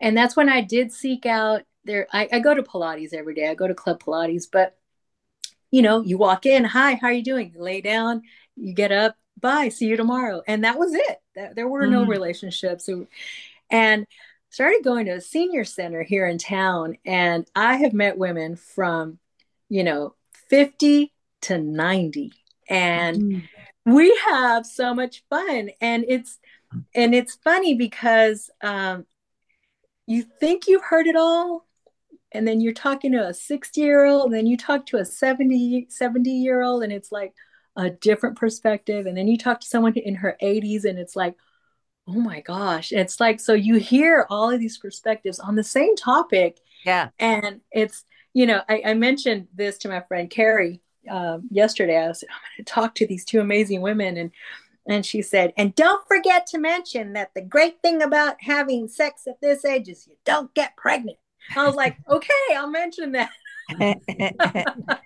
[0.00, 2.06] and that's when i did seek out there.
[2.12, 3.48] I, I go to pilates every day.
[3.48, 4.76] I go to club pilates but
[5.70, 7.52] you know you walk in hi how are you doing?
[7.54, 8.22] You lay down
[8.56, 10.42] you get up bye see you tomorrow.
[10.46, 11.18] And that was it.
[11.34, 12.08] That- there were no Mhm.
[12.08, 12.88] relationships.
[13.70, 14.06] And
[14.50, 19.18] started going to a senior center here in town and i have met women from
[19.68, 20.14] you know
[20.48, 22.32] 50 to 90
[22.68, 23.42] and Mm.
[23.84, 25.70] we have so much fun.
[25.80, 26.38] And it's
[26.94, 29.04] and it's funny because um
[30.06, 31.66] you think you've heard it all
[32.32, 35.04] and then you're talking to a 60 year old and then you talk to a
[35.04, 37.32] 70 70 year old and it's like
[37.76, 39.06] a different perspective.
[39.06, 41.36] And then you talk to someone in her 80s and it's like
[42.06, 42.92] oh my gosh.
[42.92, 46.58] It's like so you hear all of these perspectives on the same topic.
[46.84, 47.08] Yeah.
[47.18, 51.98] and it's you know i, I mentioned this to my friend carrie um, yesterday.
[51.98, 54.30] I said, i'm going to talk to these two amazing women and
[54.86, 59.22] and she said and don't forget to mention that the great thing about having sex
[59.26, 61.16] at this age is you don't get pregnant.
[61.56, 63.30] I was like okay i'll mention that.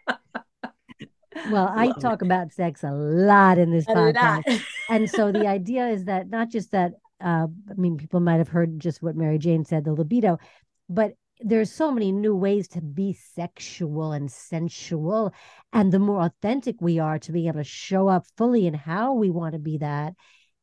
[1.51, 4.61] Well, I talk about sex a lot in this I podcast.
[4.89, 8.49] and so the idea is that not just that uh, i mean people might have
[8.49, 10.39] heard just what mary jane said the libido
[10.89, 15.33] but there's so many new ways to be sexual and sensual
[15.73, 19.13] and the more authentic we are to be able to show up fully in how
[19.13, 20.15] we want to be that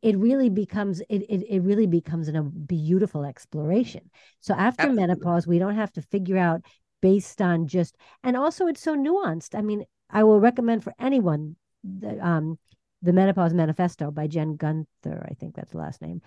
[0.02, 4.10] it really becomes it, it, it really becomes an, a beautiful exploration
[4.40, 5.02] so after Absolutely.
[5.02, 6.62] menopause we don't have to figure out
[7.02, 11.56] based on just and also it's so nuanced i mean i will recommend for anyone
[11.84, 12.58] the, um
[13.02, 16.22] the menopause manifesto by jen gunter i think that's the last name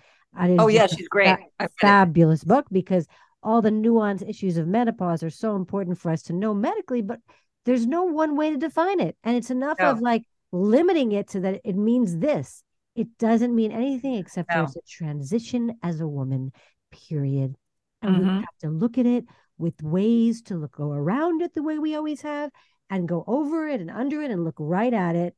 [0.57, 1.27] oh yeah, she's great.
[1.27, 1.69] fa- I it.
[1.79, 3.07] fabulous book because
[3.41, 7.19] all the nuanced issues of menopause are so important for us to know medically but
[7.65, 9.15] there's no one way to define it.
[9.23, 12.63] And it's enough of like limiting it so that it means this.
[12.95, 14.63] It doesn't mean anything except No.
[14.63, 16.51] it's a transition as a woman
[16.89, 17.55] period.
[18.01, 18.39] And we Mhm.
[18.39, 19.25] have to look at it
[19.57, 22.49] with ways to look go around it the way we always have
[22.89, 25.35] and go over it and under it and look right at it.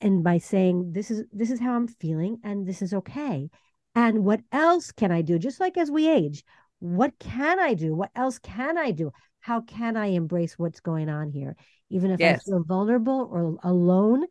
[0.00, 3.48] And by saying this is this is how i'm feeling and this is okay.
[3.94, 5.38] And what else can i do?
[5.38, 6.44] Just like as we age
[6.80, 7.94] what can i do?
[7.94, 9.12] What else can i do?
[9.40, 11.56] How can i embrace what's going on here?
[11.90, 12.40] Even if Yes.
[12.46, 14.24] i feel vulnerable or alone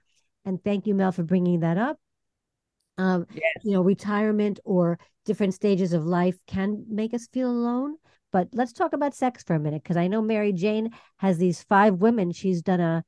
[0.45, 1.97] and thank you mel for bringing that up.
[2.97, 3.63] Um Yes.
[3.63, 7.95] you know retirement or different stages of life can make us feel alone
[8.31, 11.63] but let's talk about sex for a minute because i know mary jane has these
[11.63, 12.31] five women.
[12.31, 13.03] She's done a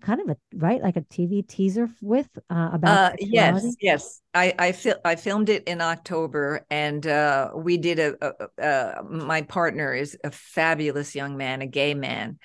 [0.00, 4.20] kind of a right like a tv teaser with uh, about Uh, yes, yes.
[4.34, 9.02] I I, fil- I filmed it in October, and uh, we did a, a, a.
[9.04, 12.38] My partner is a fabulous young man, a gay man,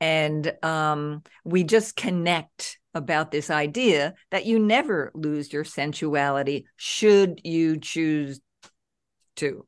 [0.00, 7.40] and um, we just connect about this idea that you never lose your sensuality should
[7.44, 8.40] you choose
[9.36, 9.66] to.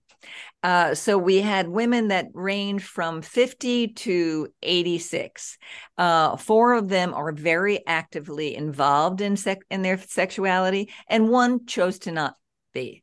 [0.62, 5.58] Uh, so we had women that range from 50 to 86.
[5.98, 11.66] Uh, four of them are very actively involved in sec- in their sexuality, and one
[11.66, 12.36] chose to not
[12.72, 13.02] be.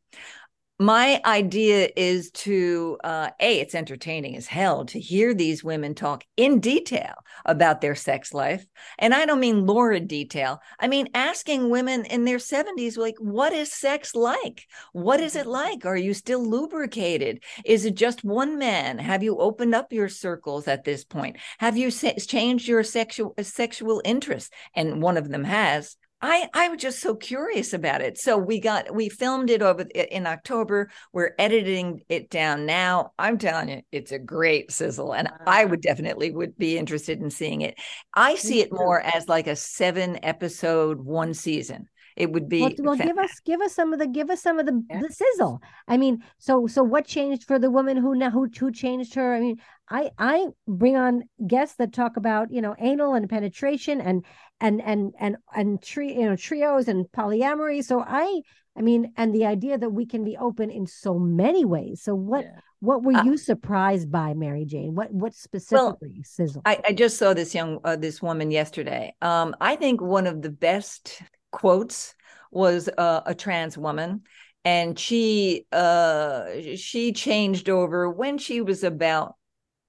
[0.82, 6.24] My idea is to uh, a it's entertaining as hell to hear these women talk
[6.38, 7.16] in detail
[7.46, 8.66] about their sex life,
[8.98, 10.62] and I don't mean lurid detail.
[10.80, 14.68] I mean asking women in their seventies, like, what is sex like?
[14.94, 15.86] What is it like?
[15.86, 17.44] Are you still lubricated?
[17.66, 19.00] Is it just one man?
[19.00, 21.40] Have you opened up your circles at this point?
[21.58, 24.50] Have you se- changed your sexual sexual interests?
[24.74, 25.98] And one of them has.
[26.22, 28.18] I I was just so curious about it.
[28.18, 30.90] So we got we filmed it over in October.
[31.14, 33.14] We're editing it down now.
[33.18, 37.30] I'm telling you, it's a great sizzle, and I would definitely would be interested in
[37.30, 37.78] seeing it.
[38.14, 41.88] I see it more as like a seven episode one season
[42.20, 44.60] it would be well, well give us give us some of the give us some
[44.60, 45.00] of the, yeah.
[45.00, 45.62] the sizzle.
[45.88, 49.34] I mean so so what changed for the woman who now who, who changed her?
[49.34, 49.58] I mean
[49.90, 54.26] i i bring on guests that talk about you know anal and penetration and
[54.60, 57.84] and and and and tri- you know trios and polyamory.
[57.84, 58.42] So i
[58.78, 62.02] i mean and the idea that we can be open in so many ways.
[62.04, 62.60] So what yeah.
[62.82, 64.94] what were uh, you surprised by mary jane?
[64.94, 69.16] What what specifically well, sizzle I, I just saw this young uh, this woman yesterday.
[69.22, 71.22] Um i think one of the best
[71.52, 72.16] quotes
[72.52, 74.22] was uh, a trans woman
[74.66, 79.36] and she uh she changed over when she was about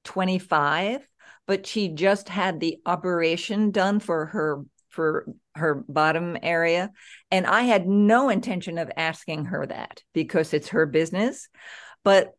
[0.05, 1.07] 25
[1.47, 6.91] but she just had the operation done for her for her bottom area
[7.31, 11.49] and i had no intention of asking her that because it's her business
[12.05, 12.35] but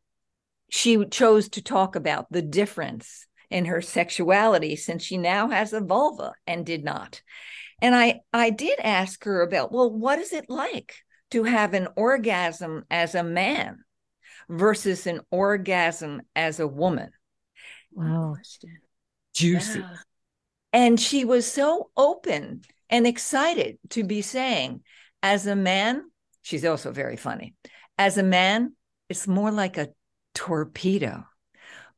[0.70, 5.82] she chose to talk about the difference in her sexuality since she now has a
[5.82, 7.22] vulva and did not
[7.82, 10.96] and I I did ask her about, well, what is it like
[11.32, 13.84] to have an orgasm as a man
[14.48, 17.10] versus an orgasm as a woman?
[17.92, 18.36] Wow.
[19.34, 19.80] Juicy.
[19.80, 19.96] Yeah.
[20.74, 24.82] And she was so open and excited to be saying,
[25.24, 26.04] as a man,
[26.42, 27.56] she's also very funny.
[27.98, 28.76] As a man,
[29.10, 29.90] it's more like a
[30.34, 31.26] torpedo.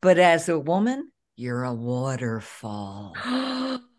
[0.02, 3.14] But as a woman, you're a waterfall.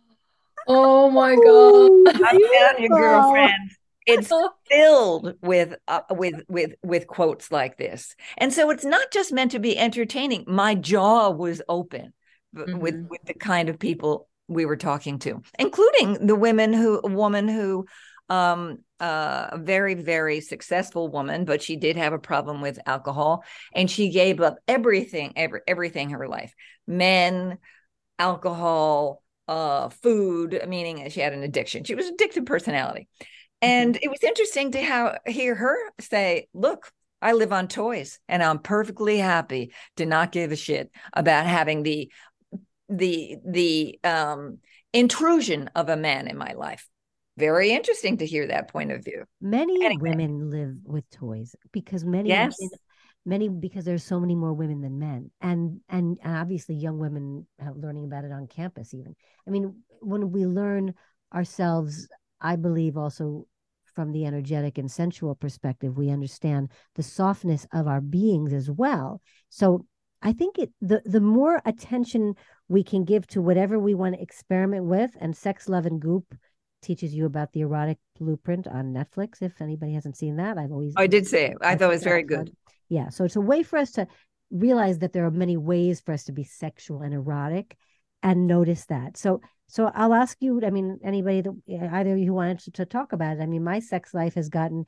[0.67, 2.23] Oh my god!
[2.25, 3.71] I'm telling you, girlfriend,
[4.07, 4.33] it's
[4.71, 9.53] filled with uh, with with with quotes like this, and so it's not just meant
[9.53, 10.45] to be entertaining.
[10.47, 12.13] My jaw was open
[12.55, 12.79] mm-hmm.
[12.79, 17.09] with with the kind of people we were talking to, including the women who a
[17.09, 17.87] woman who
[18.31, 23.45] um uh, a very very successful woman but she did have a problem with alcohol
[23.75, 26.55] and she gave up everything every, everything in her life
[26.87, 27.59] men
[28.19, 31.85] alcohol uh, food, meaning she had an addiction.
[31.85, 33.09] She was addicted personality.
[33.63, 34.05] And mm-hmm.
[34.05, 36.91] it was interesting to how, hear her say, look,
[37.23, 41.83] I live on toys and I'm perfectly happy to not give a shit about having
[41.83, 42.13] the
[42.91, 44.59] the the um
[44.93, 46.87] intrusion of a man in my life.
[47.39, 49.25] Very interesting to hear that point of view.
[49.41, 50.11] Many anyway.
[50.11, 52.55] women live with toys because many yes.
[52.61, 52.71] women
[53.25, 55.31] many because there's so many more women than men.
[55.41, 59.15] And and, obviously young women uh, learning about it on campus even.
[59.47, 60.95] I mean when we learn
[61.33, 62.09] ourselves
[62.41, 63.47] i believe also
[63.95, 69.21] from the energetic and sensual perspective we understand the softness of our beings as well.
[69.49, 69.87] So
[70.23, 72.35] i think it the the more attention
[72.69, 76.35] we can give to whatever we want to experiment with and sex love and goop
[76.83, 80.59] teaches you about the erotic blueprint on netflix if anybody hasn't seen that.
[80.59, 81.57] I've always oh, i did say it.
[81.63, 82.51] I thought it was very good
[82.89, 83.09] yeah.
[83.09, 84.07] So it's a way for us to
[84.51, 87.77] realize that there are many ways for us to be sexual and erotic
[88.23, 89.17] and notice that.
[89.17, 92.71] So so I'll ask you, I mean, anybody that either of you who wanted to,
[92.73, 93.43] to talk about it.
[93.43, 94.85] I mean, my sex life has gotten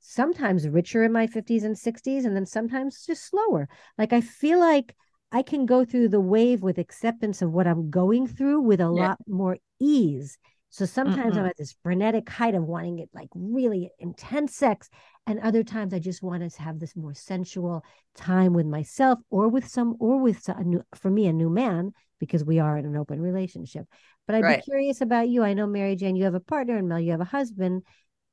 [0.00, 3.68] sometimes richer in my 50s and 60s and then sometimes just slower.
[3.98, 4.94] Like I feel like
[5.32, 8.84] I can go through the wave with acceptance of what I'm going through with a
[8.84, 8.88] yeah.
[8.88, 10.38] lot more ease.
[10.70, 11.40] So sometimes mm-hmm.
[11.40, 14.88] I'm at this frenetic height of wanting it like really intense sex.
[15.26, 19.48] And other times I just want to have this more sensual time with myself or
[19.48, 22.78] with some, or with some, a new, for me, a new man, because we are
[22.78, 23.84] in an open relationship.
[24.26, 24.58] But I'd right.
[24.58, 25.42] be curious about you.
[25.42, 27.82] I know, Mary Jane, you have a partner and Mel, you have a husband.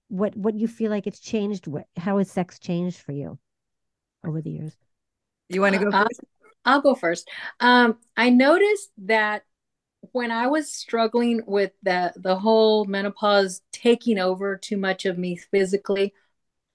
[0.10, 1.66] What, what you feel like it's changed?
[1.66, 3.40] What, how has sex changed for you
[4.26, 4.76] over the years?
[5.50, 6.20] You want to go 1st
[6.66, 7.30] I'll go first.
[7.62, 9.44] Um, I noticed that
[10.12, 15.36] when I was struggling with the the whole menopause taking over too much of me
[15.36, 16.14] physically,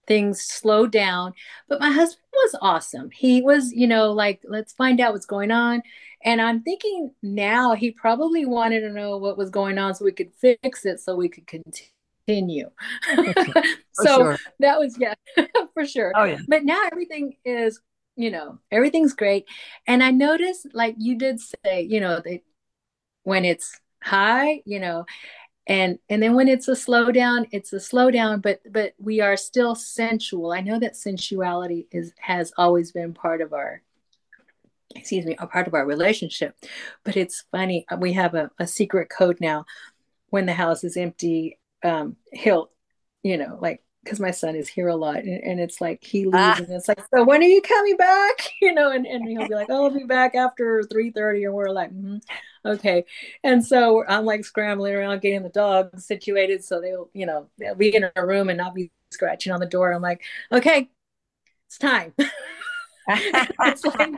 [0.07, 1.33] things slowed down.
[1.68, 3.11] But my husband was awesome.
[3.11, 5.83] He was, you know, like, let's find out what's going on.
[6.25, 10.12] And I'm thinking now he probably wanted to know what was going on so we
[10.12, 12.71] could fix it so we could continue.
[13.92, 14.38] so sure.
[14.61, 15.14] that was, yeah,
[15.75, 16.12] for sure.
[16.14, 16.38] Oh, yeah.
[16.49, 17.81] But now everything is,
[18.16, 19.47] you know, everything's great.
[19.87, 22.42] And I noticed, like you did say, you know, they,
[23.24, 25.05] when it's high, you know,
[25.66, 29.74] and and then when it's a slowdown it's a slowdown but but we are still
[29.74, 30.53] sensual.
[30.53, 33.82] I know that sensuality is has always been part of our
[34.97, 36.55] excuse me a part of our relationship
[37.05, 39.64] but it's funny uh, we have a, a secret code now.
[40.30, 42.70] When the house is empty um he'll
[43.22, 46.24] you know like because my son is here a lot and, and it's like he
[46.24, 46.57] leaves Ah.
[46.59, 48.48] and it's like so when are you coming back?
[48.61, 51.55] You know and, and he'll be like oh i'll be back after 3 30 and
[51.55, 52.20] we're like "Mhm,
[52.64, 53.05] okay.
[53.44, 57.74] And so i'm like scrambling around getting the dogs situated so they'll you know they'll
[57.74, 59.92] be in a room and not be scratching on the door.
[59.92, 60.22] I'm like
[60.53, 60.88] okay
[61.66, 62.14] it's time.
[63.09, 64.11] It's like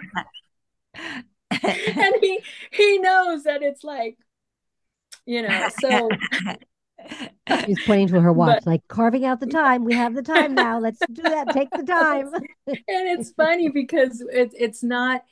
[1.51, 4.19] and he he knows that it's like
[5.25, 6.11] you know so
[7.67, 9.85] She's pointing to her watch, But- like carving out the time.
[9.85, 10.79] We have the time now.
[10.79, 11.51] Let's do that.
[11.51, 12.31] Take the time.
[12.67, 15.23] and it's funny because it, it's not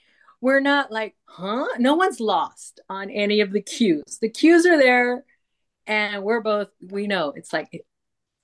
[0.40, 4.76] we're not like huh no one's lost on any of the cues the cues are
[4.76, 5.24] there
[5.86, 7.84] and we're both we know it's like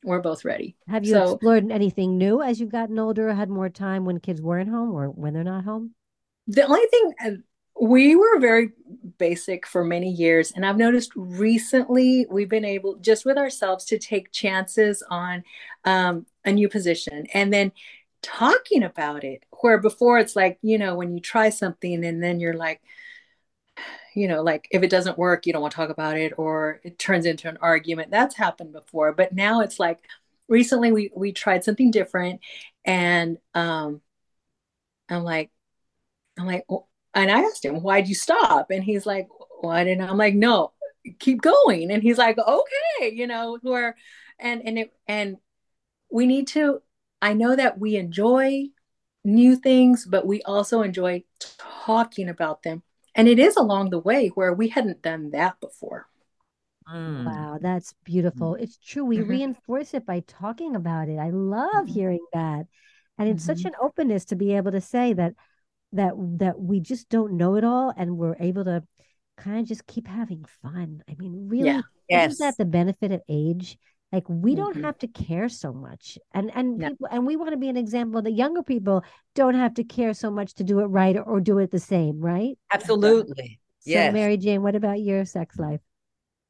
[0.04, 3.68] we're both ready Have you So- explored anything new as you've gotten older, had more
[3.68, 5.94] time when kids weren't home or when they're not home?
[6.46, 7.30] the only thing uh,
[7.80, 8.72] we were very
[9.18, 13.98] basic for many years and i've noticed recently we've been able just with ourselves to
[13.98, 15.44] take chances on
[15.84, 17.72] um, a new position and then
[18.22, 22.40] talking about it where before it's like you know when you try something and then
[22.40, 22.80] you're like
[24.14, 26.80] you know like if it doesn't work you don't want to talk about it or
[26.84, 29.12] it turns into an argument that's happened before.
[29.12, 30.00] But now it's like
[30.48, 32.40] recently we we tried something different
[32.84, 34.00] and um
[35.10, 35.50] i'm like
[36.38, 39.28] i'm like "Oh," and i asked him why'd you stop and he's like
[39.62, 40.72] well i didn't i'm like no
[41.18, 43.96] keep going and he's like okay you know where
[44.38, 45.36] and and it and
[46.10, 46.80] we need to
[47.22, 48.64] i know that we enjoy
[49.24, 51.22] new things but we also enjoy
[51.58, 52.82] talking about them
[53.14, 56.06] and it is along the way where we hadn't done that before
[56.88, 57.24] Mm.
[57.24, 58.54] Wow, that's beautiful.
[58.54, 59.04] It's true.
[59.04, 59.22] We Mhm.
[59.22, 61.18] reinforce it by talking about it.
[61.18, 61.94] I love Mhm.
[61.94, 62.66] hearing that.
[63.18, 63.66] And it's such Mhm.
[63.66, 65.34] an openness to be able to say that
[65.92, 68.82] that that we just don't know it all and we're able to
[69.36, 71.02] kind of just keep having fun.
[71.08, 72.26] I mean, really, Yeah.
[72.26, 73.78] isn't that the benefit of age?
[74.12, 74.84] Like we don't Mhm.
[74.84, 76.18] have to care so much.
[76.32, 76.88] And and No.
[76.88, 80.14] people and we want to be an example that younger people don't have to care
[80.14, 82.58] so much to do it right or, or do it the same, right?
[82.72, 83.60] Absolutely.
[83.80, 84.12] So Yes.
[84.12, 85.80] Mary Jane, what about your sex life?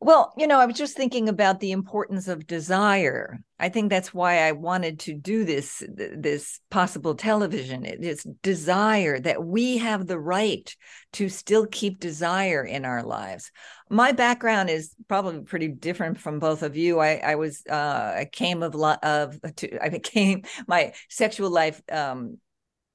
[0.01, 3.41] Well, you know, I was just thinking about the importance of desire.
[3.59, 7.85] I think that's why I wanted to do this this possible television.
[7.85, 10.73] It is desire that we have the right
[11.15, 13.51] to still keep desire in our lives.
[13.91, 17.01] My background is probably pretty different from both of you.
[17.01, 22.39] I, I was uh, I came of of to, I became my sexual life um,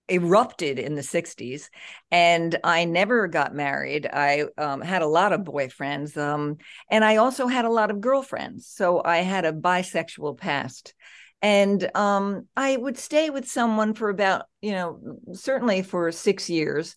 [0.09, 1.69] erupted in the 60s
[2.11, 4.05] and i never got married.
[4.11, 6.57] I um, had a lot of boyfriends um,
[6.91, 10.93] and i also had a lot of girlfriends so i had a bisexual past.
[11.41, 14.99] And um, i would stay with someone for about you know
[15.33, 16.95] certainly for six years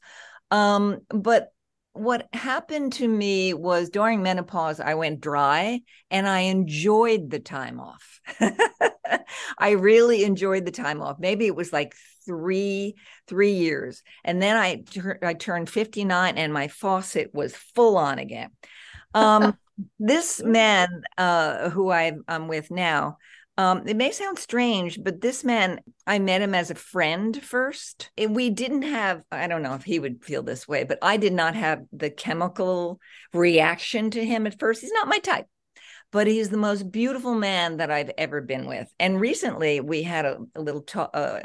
[0.50, 1.48] um, but
[1.92, 5.80] what happened to me was during menopause i went dry
[6.10, 8.20] and i enjoyed the time off
[9.58, 11.18] i really enjoyed the time off.
[11.18, 11.94] Maybe it was like
[12.24, 12.96] three
[13.28, 18.18] three years and then i tur- i turned 59 and my faucet was full on
[18.18, 18.50] again.
[19.14, 19.56] Um
[19.98, 23.18] this man uh who I, i'm with now
[23.58, 28.10] um it may sound strange but this man i met him as a friend first
[28.16, 31.18] and we didn't have i don't know if he would feel this way but i
[31.18, 32.98] did not have the chemical
[33.36, 34.80] reaction to him at first.
[34.80, 35.46] He's not my type
[36.16, 38.90] but he's the most beautiful man that I've ever been with.
[38.98, 41.40] And recently we had a, a little ta- uh,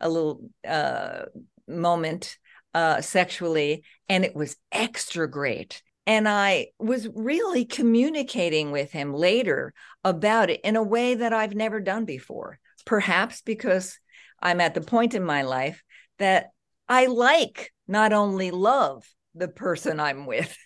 [0.00, 1.24] a little uh,
[1.68, 2.38] moment
[2.72, 5.82] uh, sexually, and it was extra great.
[6.06, 11.54] And I was really communicating with him later about it in a way that I've
[11.54, 12.58] never done before.
[12.86, 13.98] Perhaps because
[14.40, 15.82] I'm at the point in my life
[16.18, 16.46] that
[16.88, 20.56] I like not only love the person I'm with.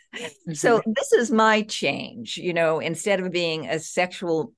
[0.54, 4.52] So this is my change, you know, instead of being a sexual,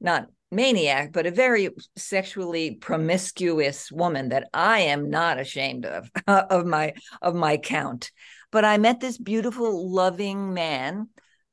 [0.00, 6.66] not maniac, but a very sexually promiscuous woman that I am not ashamed of, of
[6.66, 8.10] my of my count.
[8.52, 11.08] But I met this beautiful, loving man,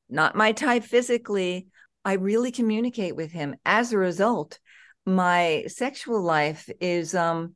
[0.09, 1.67] not my type physically.
[2.05, 3.55] I really communicate with him.
[3.65, 4.59] As a result,
[5.05, 7.55] my sexual life is um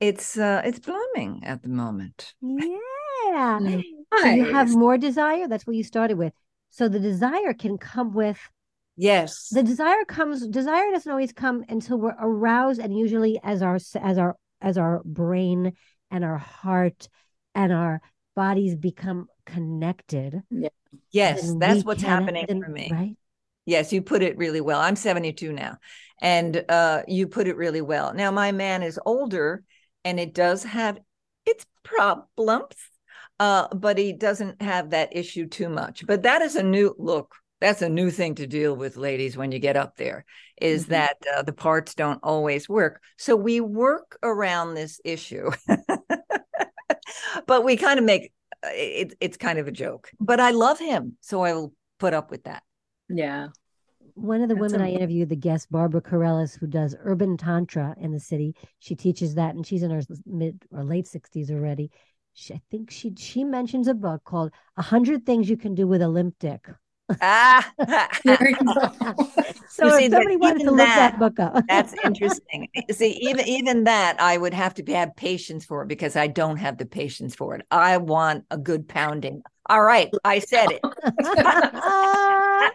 [0.00, 2.34] it's uh it's blooming at the moment.
[2.40, 3.58] Yeah.
[3.60, 3.82] Mm.
[4.22, 5.48] So you have more desire.
[5.48, 6.32] That's what you started with.
[6.70, 8.38] So the desire can come with
[8.96, 9.48] Yes.
[9.50, 10.46] the desire comes.
[10.46, 15.02] Desire doesn't always come until we're aroused, and usually as our as our as our
[15.04, 15.72] brain
[16.10, 17.08] and our heart
[17.54, 18.00] and our
[18.36, 20.42] bodies become connected.
[21.10, 22.88] Yes, that's what's can- happening then- for me.
[22.92, 23.16] Right.
[23.66, 24.78] Yes, you put it really well.
[24.78, 25.78] I'm 72 now,
[26.20, 28.12] and uh, you put it really well.
[28.12, 29.64] Now, my man is older,
[30.04, 30.98] and it does have
[31.46, 32.74] its problems,
[33.40, 36.06] uh, but he doesn't have that issue too much.
[36.06, 37.34] But that is a new look.
[37.60, 40.24] that's a new thing to deal with ladies when you get up there
[40.60, 40.92] is mm-hmm.
[40.92, 45.50] that uh, the parts don't always work so we work around this issue
[47.46, 48.32] but we kind of make
[48.64, 52.12] uh, it, it's kind of a joke but i love him so i will put
[52.12, 52.62] up with that
[53.08, 53.48] yeah
[54.16, 57.96] one of the That's women I interviewed, the guest Barbara Carrellas, who does urban tantra
[58.00, 61.90] in the city, she teaches that, and she's in her mid or late sixties already.
[62.34, 65.86] She, I think she she mentions a book called "A Hundred Things You Can Do
[65.86, 66.68] with a Limp Dick."
[67.20, 67.72] ah,
[69.68, 72.68] so see, somebody wanted to look that, that book up, that's interesting.
[72.90, 76.56] See, even even that, I would have to have patience for it because I don't
[76.56, 77.64] have the patience for it.
[77.70, 79.42] I want a good pounding.
[79.66, 80.82] All right, I said it,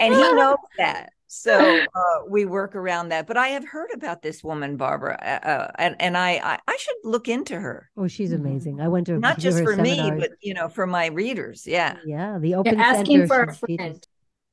[0.00, 1.10] and he knows that.
[1.34, 3.26] So uh, we work around that.
[3.26, 6.76] But I have heard about this woman, Barbara, uh, uh, and and I, I, I
[6.78, 7.90] should look into her.
[7.96, 8.46] Oh, she's mm-hmm.
[8.46, 8.80] amazing.
[8.80, 10.10] I went to not just for seminars.
[10.12, 11.66] me, but you know, for my readers.
[11.66, 12.38] Yeah, yeah.
[12.38, 14.06] The open You're asking for a friend.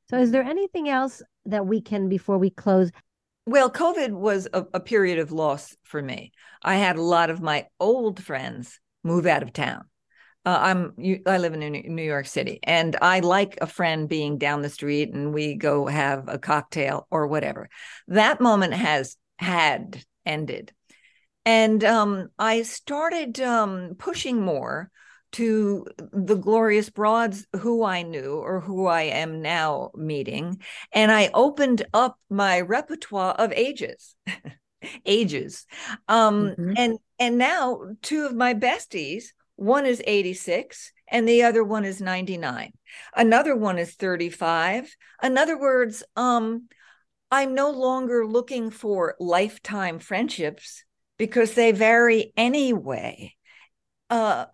[0.10, 2.92] So, is there anything else that we can before we close?
[3.46, 6.32] Well, COVID was a, a period of loss for me.
[6.62, 9.86] I had a lot of my old friends move out of town
[10.46, 10.94] uh, I'm
[11.28, 11.60] I live in
[11.96, 15.86] New York City, and I like a friend being down the street, and we go
[15.86, 17.70] have a cocktail or whatever.
[18.08, 20.74] That moment has had ended,
[21.46, 24.90] and um, I started um, pushing more
[25.34, 30.60] to the glorious broads who I knew or who I am now meeting,
[30.92, 34.16] and I opened up my repertoire of ages.
[35.06, 35.68] ages
[36.08, 36.74] um mm-hmm.
[36.76, 39.26] and and now two of my besties
[39.62, 42.72] one is 86 and the other one is 99.
[43.16, 44.96] Another one is 35.
[45.22, 46.68] In other words, um,
[47.30, 50.84] I'm no longer looking for lifetime friendships
[51.18, 53.36] because they vary anyway.
[54.10, 54.46] Uh,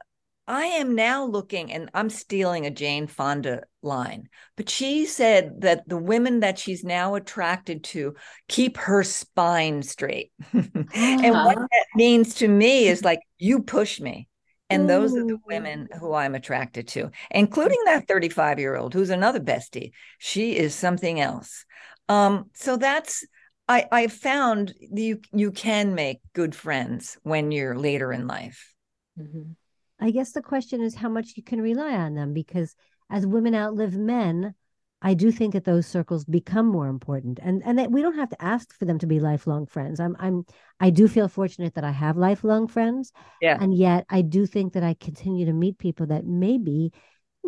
[0.46, 5.88] I am now looking, and I'm stealing a Jane Fonda line, but she said that
[5.88, 8.16] the women that she's now attracted to
[8.48, 10.32] keep her spine straight.
[10.54, 10.84] Uh-huh.
[10.94, 11.68] and what uh-huh.
[11.72, 14.28] that means to me is like, you push me.
[14.70, 19.10] And those are the women who I'm attracted to, including that 35 year old who's
[19.10, 19.92] another bestie.
[20.18, 21.66] She is something else.
[22.10, 23.26] Um, so that's
[23.68, 28.74] I I found you you can make good friends when you're later in life.
[29.20, 29.54] Mm-hmm.
[30.00, 32.76] I guess the question is how much you can rely on them because
[33.10, 34.54] as women outlive men,
[35.02, 38.30] I do think that those circles become more important, and and that we don't have
[38.30, 40.00] to ask for them to be lifelong friends.
[40.00, 40.46] I'm I'm
[40.80, 44.74] I do feel fortunate that I have lifelong friends, yeah, and yet I do think
[44.74, 46.92] that I continue to meet people that maybe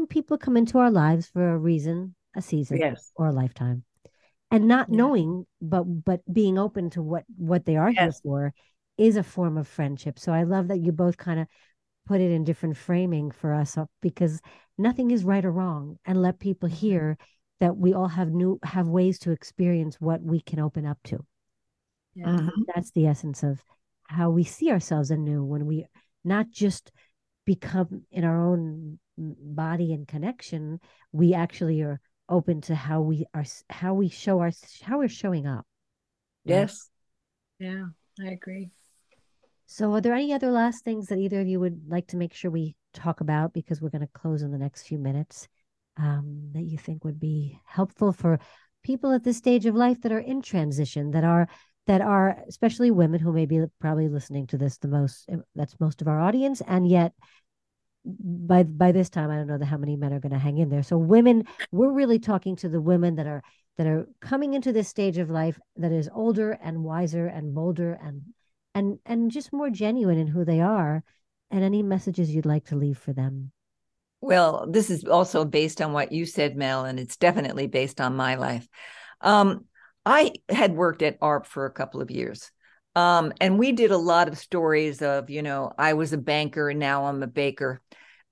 [0.09, 3.11] people come into our lives for a reason, a season, yes.
[3.15, 3.83] or a lifetime,
[4.51, 4.97] and not yeah.
[4.97, 7.99] knowing, but but being open to what what they are yes.
[7.99, 8.53] here for
[8.99, 10.19] is a form of friendship.
[10.19, 11.47] So I love that you both kind of
[12.05, 14.39] put it in different framing for us uh, because
[14.77, 16.77] nothing is right or wrong, and let people mm-hmm.
[16.77, 17.17] hear
[17.59, 21.25] that we all have new have ways to experience what we can open up to.
[22.15, 22.27] Yeah.
[22.27, 22.61] Mm-hmm.
[22.73, 23.63] That's the essence of
[24.07, 25.85] how we see ourselves anew when we
[26.23, 26.91] not just
[27.45, 30.79] become in our own body and connection,
[31.11, 31.99] we actually are
[32.29, 34.51] open to how we are how we show our
[34.81, 35.65] how we're showing up.
[36.45, 36.89] Yes.
[37.59, 37.85] Yeah,
[38.21, 38.69] I agree.
[39.65, 42.33] So are there any other last things that either of you would like to make
[42.33, 45.47] sure we talk about because we're going to close in the next few minutes?
[45.99, 48.39] Um, that you think would be helpful for
[48.83, 51.47] people at this stage of life that are in transition, that are
[51.87, 55.25] that are especially women who may be probably listening to this the most.
[55.29, 57.13] Eh, that's most of our audience, and yet
[58.05, 60.69] by by this time, I don't know how many men are going to hang in
[60.69, 60.83] there.
[60.83, 63.43] So women, we're really talking to the women that are
[63.77, 67.99] that are coming into this stage of life that is older and wiser and bolder
[68.01, 68.21] and
[68.75, 71.03] and and just more genuine in who they are
[71.51, 73.51] and any messages you'd like to leave for them
[74.21, 78.15] well, this is also based on what you said, Mel, and it's definitely based on
[78.15, 78.67] my life.
[79.21, 79.65] Um,
[80.05, 82.51] I had worked at AARP for a couple of years.
[82.95, 86.69] Um, and we did a lot of stories of, you know, I was a banker
[86.69, 87.81] and now I'm a baker.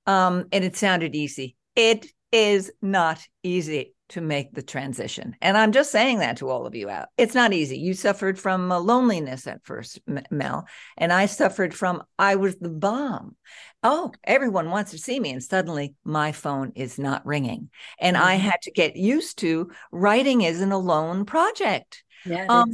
[0.05, 1.55] Um, and it sounded easy.
[1.75, 5.35] It is not easy to make the transition.
[5.41, 7.09] And I'm just saying that to all of you out.
[7.17, 7.77] It's not easy.
[7.77, 9.99] You suffered from uh, loneliness at first,
[10.31, 13.35] Mel, and I suffered from I was the bomb.
[13.83, 17.69] Oh, everyone wants to see me and suddenly my phone is not ringing.
[17.99, 18.25] And mm-hmm.
[18.25, 22.03] I had to get used to writing is an alone project.
[22.25, 22.45] Yeah.
[22.49, 22.71] Um,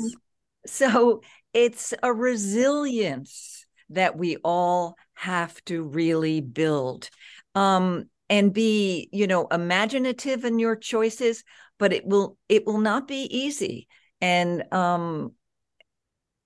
[0.65, 1.21] so
[1.53, 7.09] it's a resilience that we all have to really build.
[7.55, 11.43] Um, and be you know imaginative in your choices
[11.79, 13.87] but it will it will not be easy.
[14.21, 15.33] And um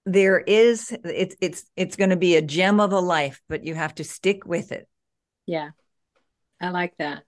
[0.05, 3.75] there is it's it's it's going to be a gem of a life but you
[3.75, 4.88] have to stick with it.
[5.45, 5.71] Yeah.
[6.61, 7.23] I like that.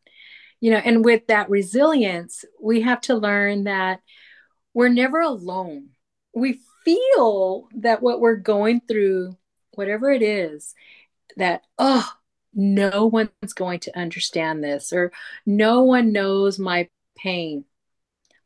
[0.62, 4.00] You know and with that resilience we have to learn that
[4.74, 5.90] we're never alone.
[6.34, 9.38] We feel that what we're going through
[9.74, 10.74] whatever it is
[11.38, 12.10] that oh
[12.54, 15.12] no one's going to understand this or
[15.46, 16.88] no one knows my
[17.18, 17.64] pain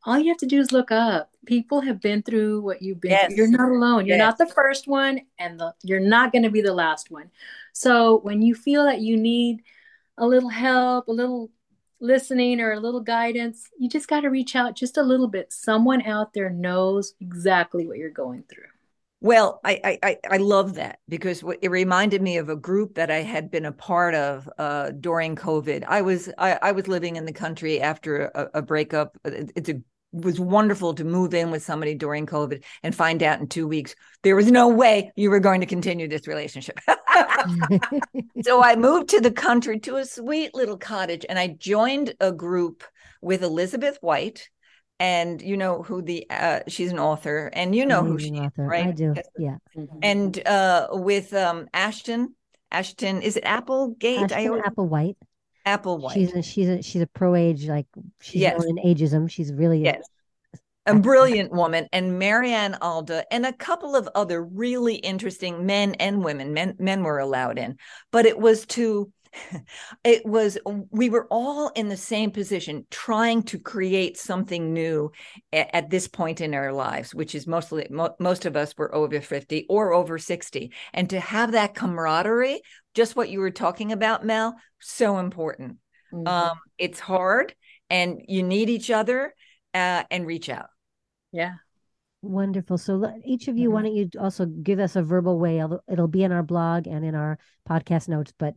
[0.05, 3.11] all you have to do is look up people have been through what you've been
[3.11, 3.27] yes.
[3.27, 3.37] through.
[3.37, 4.25] you're not alone you're yes.
[4.25, 7.29] not the first one and the, you're not going to be the last one
[7.73, 9.61] so when you feel that you need
[10.17, 11.49] a little help a little
[12.03, 15.51] listening or a little guidance, you just got to reach out just a little bit.
[15.51, 18.65] Someone out there knows exactly what you're going through.
[19.23, 23.21] Well, I, I I love that because it reminded me of a group that I
[23.21, 25.85] had been a part of uh, during COVID.
[25.87, 29.17] I was I, I, was living in the country after a, a breakup.
[29.23, 33.47] It's a was wonderful to move in with somebody during COVID and find out in
[33.47, 36.77] two weeks there was no way you were going to continue this relationship.
[38.43, 42.31] so I moved to the country to a sweet little cottage and I joined a
[42.31, 42.83] group
[43.21, 44.49] with Elizabeth White.
[45.03, 48.51] And you know who the uh, she's an author, and you know who she is,
[48.55, 48.87] right?
[48.87, 49.57] I do, yeah.
[50.01, 52.35] And uh, with um, Ashton,
[52.71, 54.19] Ashton, is it Applegate?
[54.19, 54.63] Ashton I always...
[54.63, 55.15] Applewhite.
[55.65, 56.13] Applewhite.
[56.13, 57.85] She's a, she's a, she's a pro age, like
[58.21, 58.63] she's yes.
[58.63, 59.29] in ageism.
[59.29, 60.07] She's really yes.
[60.85, 65.95] A, a brilliant woman, and Marianne Alda, and a couple of other really interesting men
[65.95, 66.53] and women.
[66.53, 67.75] Men men were allowed in,
[68.13, 69.11] but it was to
[70.03, 70.57] it was
[70.91, 75.11] we were all in the same position trying to create something new
[75.51, 78.93] at, at this point in our lives which is mostly mo- most of us were
[78.93, 82.61] over 50 or over 60 and to have that camaraderie
[82.93, 85.77] just what you were talking about, Mel, so important.
[86.13, 86.27] Mm-hmm.
[86.27, 87.55] Um, it's hard
[87.89, 89.33] and you need each other
[89.73, 90.67] uh, and reach out.
[91.31, 91.53] Yeah.
[92.21, 92.77] Wonderful.
[92.77, 93.73] So each of you, mm-hmm.
[93.73, 95.61] why don't you also give us a verbal way?
[95.91, 98.33] It'll be in our blog and in our podcast notes.
[98.37, 98.53] But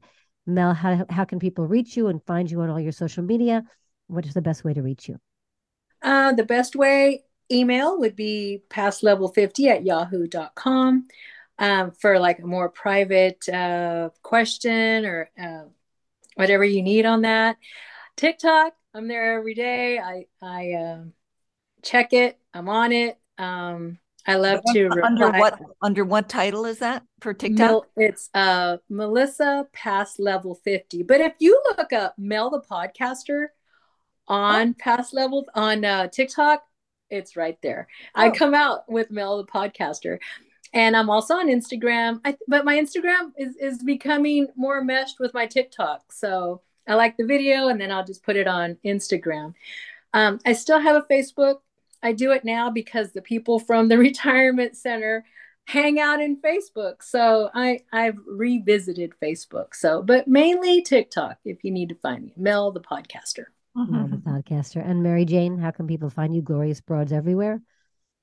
[0.47, 3.65] Mel, how, how can people reach you and find you on all your social media?
[4.07, 5.19] What is the best way to reach you?
[6.03, 11.09] Uh, the best way, email would be pastlevel50 at yahoo.com
[11.59, 15.65] um, for like a more private uh, question or uh,
[16.35, 17.57] whatever you need on that.
[18.17, 19.99] TikTok, I'm there every day.
[19.99, 21.05] I I uh,
[21.83, 22.39] check it.
[22.55, 23.19] I'm on it.
[23.39, 27.87] Um, I love to under what under what title is that for TikTok?
[27.97, 31.03] it's uh Melissa past level 50.
[31.05, 33.47] But if you look up Mel the podcaster
[34.29, 34.75] on oh.
[34.79, 36.63] past level on uh, TikTok,
[37.11, 37.89] it's right there.
[38.15, 38.23] Oh.
[38.23, 40.19] I come out with Mel the podcaster
[40.73, 42.21] and I'm also on Instagram.
[42.25, 46.13] I, but my Instagram is is becoming more meshed with my TikTok.
[46.13, 49.55] So I like the video, and then I'll just put it on Instagram.
[50.13, 51.57] Um, I still have a Facebook.
[52.07, 55.25] I do it now because the people from the retirement center
[55.65, 57.03] hang out in Facebook.
[57.03, 59.75] So I I've revisited Facebook.
[59.75, 61.39] So, but mainly TikTok.
[61.45, 63.47] If you need to find me, Mel the podcaster.
[63.75, 65.59] Mel the podcaster, and Mary Jane.
[65.59, 66.43] How can people find you?
[66.43, 67.61] Glorious Broads everywhere.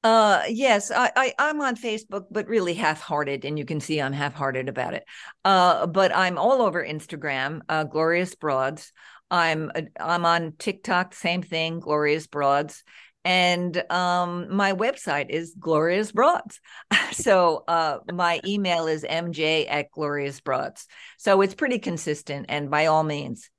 [0.04, 4.14] Uh, yes, I, I I'm on Facebook, but really half-hearted, and you can see I'm
[4.14, 5.04] half-hearted about it.
[5.46, 8.94] Uh, but I'm all over Instagram, uh, Glorious Broads.
[9.30, 12.84] I'm uh, I'm on TikTok, same thing, Glorious Broads,
[13.26, 16.60] and um, my website is Glorious Broads.
[17.12, 20.88] so uh, my email is mj at Glorious Broads.
[21.18, 23.50] So it's pretty consistent, and by all means,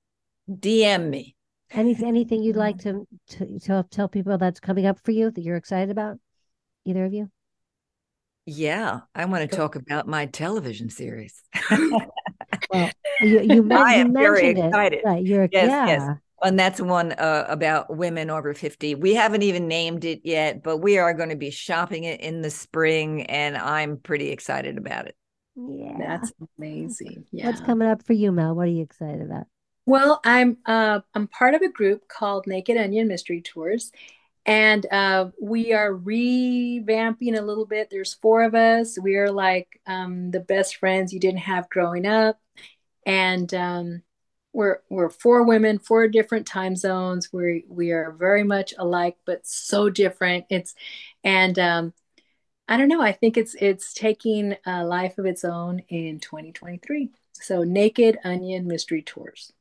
[0.51, 1.37] DM me.
[1.71, 5.43] Anything anything you'd like to, to tell tell people that's coming up for you that
[5.43, 6.19] you're excited about?
[6.85, 7.31] either of you?
[8.47, 11.43] Yeah, I want to talk about my television series.
[11.71, 12.11] well,
[13.21, 14.99] you, you, I am very excited.
[14.99, 15.05] It.
[15.05, 15.87] Right, you're, yes, yeah.
[15.87, 16.17] yes.
[16.45, 18.97] And that's one uh, about women over 50.
[18.97, 22.42] We haven't even named it yet, but we are going to be shopping it in
[22.42, 25.16] the spring, and I'm pretty excited about it.
[25.57, 25.97] Yeah.
[25.99, 27.24] That's amazing.
[27.32, 27.47] Yeah.
[27.47, 28.55] What's coming up for you, Mel?
[28.55, 29.47] What are you excited about?
[29.86, 33.92] Well, I'm uh, I'm part of a group called Naked Onion Mystery Tours,
[34.47, 37.88] and uh, we are revamping a little bit.
[37.90, 38.99] There's four of us.
[38.99, 42.38] We are like um, the best friends you didn't have growing up,
[43.07, 44.03] and um,
[44.55, 47.33] we're we're four women, four different time zones.
[47.33, 50.47] We we are very much alike, but so different.
[50.49, 50.75] It's
[51.23, 51.93] and um,
[52.69, 53.03] I don't know.
[53.03, 57.11] I think it's it's taking a life of its own in 2023.
[57.33, 59.53] So, Naked Onion Mystery Tours.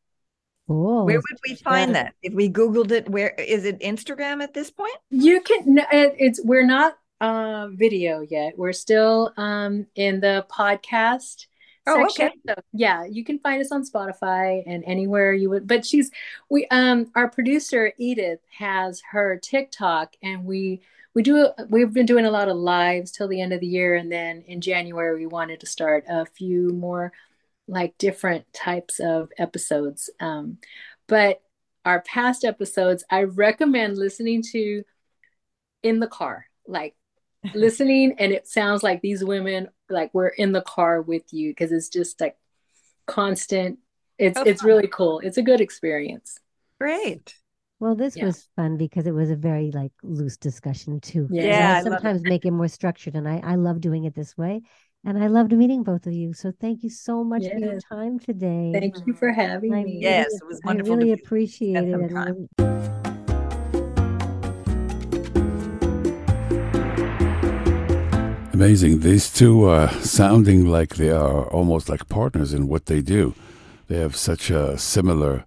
[0.68, 1.06] Cool.
[1.06, 2.14] Where would we find that?
[2.22, 4.96] If we Googled it, where is it Instagram at this point?
[5.10, 8.54] You can, it's, we're not uh, video yet.
[8.58, 11.48] We're still um, in the podcast.
[11.86, 12.28] Oh, section.
[12.28, 12.36] okay.
[12.48, 15.68] So, yeah, you can find us on Spotify and anywhere you would.
[15.68, 16.12] But she's
[16.50, 20.82] we um our producer Edith has her TikTok, and we
[21.14, 23.96] we do we've been doing a lot of lives till the end of the year,
[23.96, 27.12] and then in January we wanted to start a few more
[27.68, 30.10] like different types of episodes.
[30.20, 30.58] Um,
[31.08, 31.42] but
[31.86, 34.84] our past episodes, I recommend listening to
[35.82, 36.96] in the car, like
[37.54, 41.72] listening, and it sounds like these women like we're in the car with you because
[41.72, 42.38] it's just like
[43.06, 43.80] constant.
[44.18, 45.20] It's oh, it's really cool.
[45.20, 46.40] It's a good experience.
[46.80, 47.36] Great.
[47.80, 48.26] Well, this yeah.
[48.26, 51.28] was fun because it was a very like loose discussion too.
[51.30, 54.62] Yeah, yeah sometimes make it more structured, and I I love doing it this way.
[55.06, 56.32] And I loved meeting both of you.
[56.34, 57.52] So thank you so much yes.
[57.52, 58.72] for your time today.
[58.74, 60.00] Thank you for having I me.
[60.02, 60.94] Yes, it was wonderful.
[60.94, 63.03] I really appreciate it.
[68.64, 69.02] Amazing.
[69.02, 73.36] These two are sounding like they are almost like partners in what they do.
[73.90, 75.44] They have such a similar,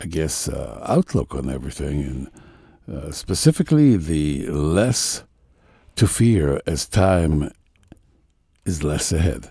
[0.00, 2.00] I guess, uh, outlook on everything,
[2.88, 5.24] and uh, specifically the less
[5.96, 7.52] to fear as time
[8.64, 9.50] is less ahead.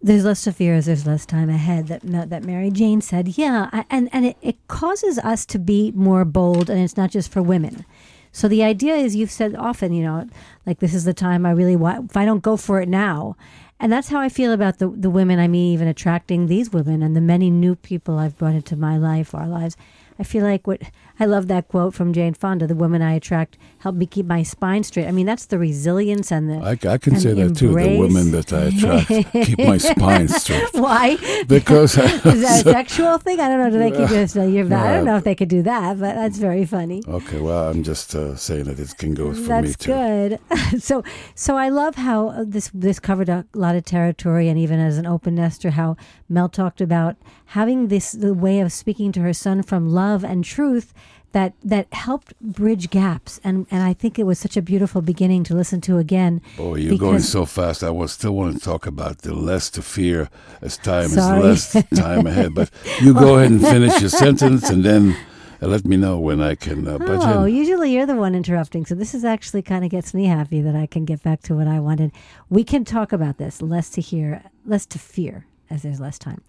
[0.00, 1.88] There's less to fear as there's less time ahead.
[1.88, 6.24] That that Mary Jane said, yeah, and and it, it causes us to be more
[6.24, 7.84] bold, and it's not just for women.
[8.32, 10.28] So the idea is, you've said often, you know,
[10.66, 12.10] like this is the time I really want.
[12.10, 13.36] If I don't go for it now,
[13.80, 15.38] and that's how I feel about the the women.
[15.38, 18.98] I mean, even attracting these women and the many new people I've brought into my
[18.98, 19.76] life, our lives.
[20.20, 20.82] I feel like what
[21.18, 24.42] I love that quote from Jane Fonda: "The women I attract help me keep my
[24.42, 26.56] spine straight." I mean, that's the resilience and the.
[26.56, 27.68] I, I can say that too.
[27.68, 29.08] The women that I attract
[29.46, 30.68] keep my spine straight.
[30.74, 31.16] Why?
[31.48, 33.40] Because is that a sexual thing?
[33.40, 33.70] I don't know.
[33.70, 34.50] Do they keep you?
[34.50, 37.02] Your, I don't know if they could do that, but that's very funny.
[37.08, 39.92] Okay, well, I'm just uh, saying that it can go for that's me too.
[39.92, 40.82] That's good.
[40.82, 41.02] so,
[41.34, 44.98] so I love how uh, this this covered a lot of territory, and even as
[44.98, 45.96] an open nester, how
[46.28, 47.16] Mel talked about
[47.46, 50.92] having this the way of speaking to her son from love and truth
[51.32, 55.44] that that helped bridge gaps and and I think it was such a beautiful beginning
[55.44, 56.42] to listen to again.
[56.58, 57.84] Oh, you're going so fast.
[57.84, 60.28] I was still want to talk about the less to fear
[60.60, 61.50] as time Sorry.
[61.50, 62.54] is less time ahead.
[62.54, 65.16] But you go ahead and finish your sentence and then
[65.62, 67.54] uh, let me know when I can uh, oh, in.
[67.54, 68.86] usually you're the one interrupting.
[68.86, 71.54] So this is actually kind of gets me happy that I can get back to
[71.54, 72.12] what I wanted.
[72.48, 76.42] We can talk about this less to hear, less to fear as there's less time.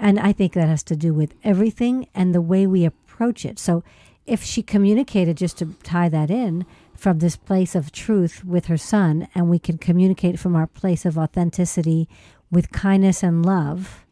[0.00, 3.58] And I think that has to do with everything and the way we approach it.
[3.58, 3.82] So
[4.26, 8.76] if she communicated, just to tie that in, from this place of truth with her
[8.76, 12.08] son, and we can communicate from our place of authenticity
[12.50, 14.04] with kindness and love,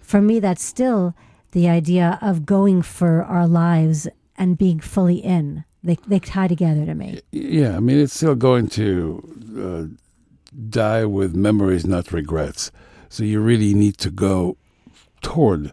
[0.00, 1.14] for me, that's still
[1.52, 5.64] the idea of going for our lives and being fully in.
[5.82, 7.20] They, they tie together to me.
[7.30, 9.22] Yeah, I mean, it's still going to
[9.58, 12.70] uh, die with memories, not regrets.
[13.08, 14.56] So you really need to go
[15.22, 15.72] toward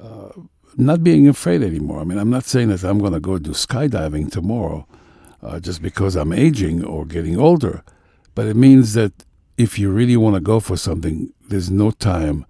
[0.00, 0.30] uh,
[0.76, 2.00] not being afraid anymore.
[2.00, 4.86] I mean, I'm not saying that I'm going to go do skydiving tomorrow
[5.42, 7.82] uh, just because I'm aging or getting older,
[8.34, 9.12] but it means that
[9.56, 12.44] if you really want to go for something, there's no time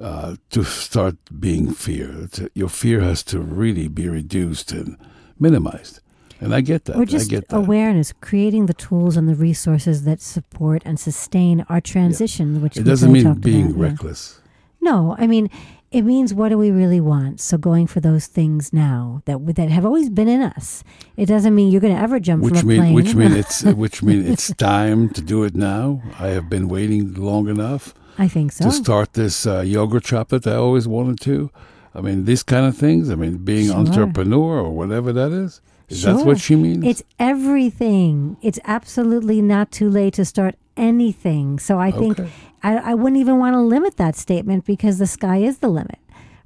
[0.00, 2.28] uh, to start being fear.
[2.54, 4.98] Your fear has to really be reduced and
[5.38, 6.00] minimized.
[6.38, 6.96] And I get that.
[6.96, 12.56] Or just awareness, creating the tools and the resources that support and sustain our transition,
[12.56, 12.60] yeah.
[12.60, 14.34] which it doesn't mean being about, reckless.
[14.36, 14.45] Yeah.
[14.90, 15.50] No, I mean
[15.90, 17.40] it means what do we really want?
[17.40, 20.84] So going for those things now that that have always been in us.
[21.16, 22.94] It doesn't mean you're going to ever jump which from mean, a plane.
[22.94, 26.02] Which mean it's which mean it's time to do it now.
[26.18, 27.94] I have been waiting long enough.
[28.18, 28.64] I think so.
[28.64, 31.50] To start this uh, yoga chocolate I always wanted to.
[31.94, 33.08] I mean, these kind of things.
[33.08, 33.76] I mean, being sure.
[33.76, 35.60] entrepreneur or whatever that is.
[35.88, 36.14] Is sure.
[36.14, 36.84] that what she means?
[36.84, 38.36] It's everything.
[38.42, 41.58] It's absolutely not too late to start anything.
[41.58, 42.30] So I think okay.
[42.62, 45.98] I, I wouldn't even want to limit that statement because the sky is the limit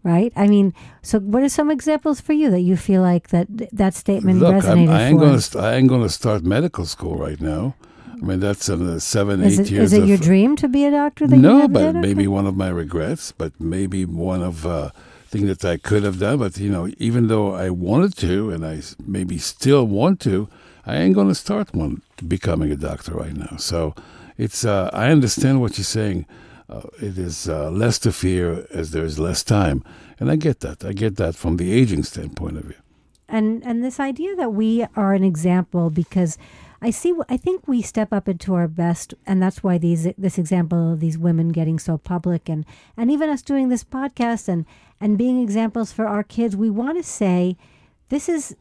[0.03, 0.33] right?
[0.37, 3.95] I mean, so what are some examples for you that you feel like that that
[3.95, 5.19] statement Look, resonated I'm, I ain't?
[5.19, 7.75] Gonna st- I ain't going to start medical school right now.
[8.11, 9.93] I mean, that's uh, seven, is eight it, years.
[9.93, 11.27] Is it your dream to be a doctor?
[11.27, 13.33] no, but maybe one of my regrets.
[13.33, 14.91] But maybe one of uh,
[15.29, 16.39] thing that I could have done.
[16.39, 20.49] But you know, even though I wanted to, and I maybe still want to,
[20.85, 23.57] I ain't going to start one becoming a doctor right now.
[23.57, 23.95] So
[24.41, 24.65] it's.
[24.65, 26.27] Uh, I understand what you're saying
[26.71, 29.83] uh, it is uh, less to fear as there is less time.
[30.19, 30.85] And I get that.
[30.85, 32.77] I get that from the aging standpoint of view.
[33.29, 36.39] And and this idea that we are an example because
[36.83, 37.15] I see.
[37.29, 41.01] I think we step up into our best, and that's why these this example of
[41.01, 42.65] these women getting so public, and
[42.97, 44.65] and even us doing this podcast and
[45.01, 46.57] and being examples for our kids.
[46.57, 47.57] We want to say,
[48.09, 48.57] this is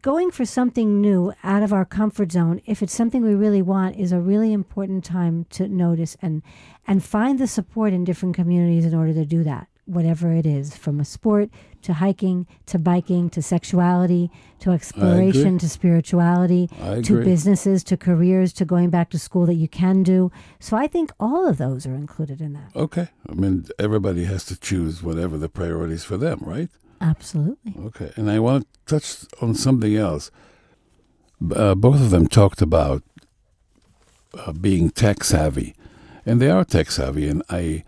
[0.00, 3.96] going for something new out of our comfort zone if it's something we really want
[3.96, 6.42] is a really important time to notice and
[6.86, 10.76] and find the support in different communities in order to do that whatever it is
[10.76, 11.50] from a sport
[11.82, 16.68] to hiking to biking to sexuality to exploration to spirituality
[17.02, 20.30] to businesses to careers to going back to school that you can do.
[20.60, 22.70] So i think all of those are included in that.
[22.76, 23.08] Okay.
[23.28, 26.70] I mean everybody has to choose whatever the priorities for them right
[27.02, 27.74] Absolutely.
[27.86, 30.30] Okay, and I want to touch on something else.
[31.54, 33.02] Uh, both of them talked about
[34.38, 35.74] uh, being tech savvy,
[36.24, 37.26] and they are tech savvy.
[37.28, 37.82] And I,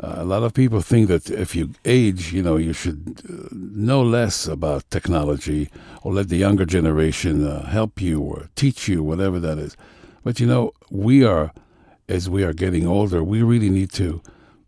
[0.00, 3.48] uh, a lot of people think that if you age, you know, you should uh,
[3.52, 5.70] know less about technology
[6.02, 9.76] or let the younger generation uh, help you or teach you, whatever that is.
[10.24, 11.52] But you know, we are,
[12.08, 14.20] as we are getting older, we really need to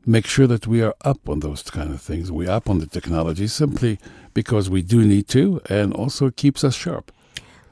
[0.08, 2.32] make sure that we are up on those kind of things.
[2.32, 3.98] We up on the technology simply
[4.32, 7.12] because we do need to, and also keeps us sharp.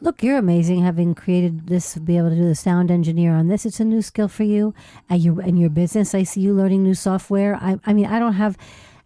[0.03, 3.65] Look, you're amazing having created this, be able to do the sound engineer on this.
[3.65, 4.75] It's a new skill for you.
[5.09, 7.57] And your, in your business, I see you learning new software.
[7.57, 8.59] I, I mean, I don't have,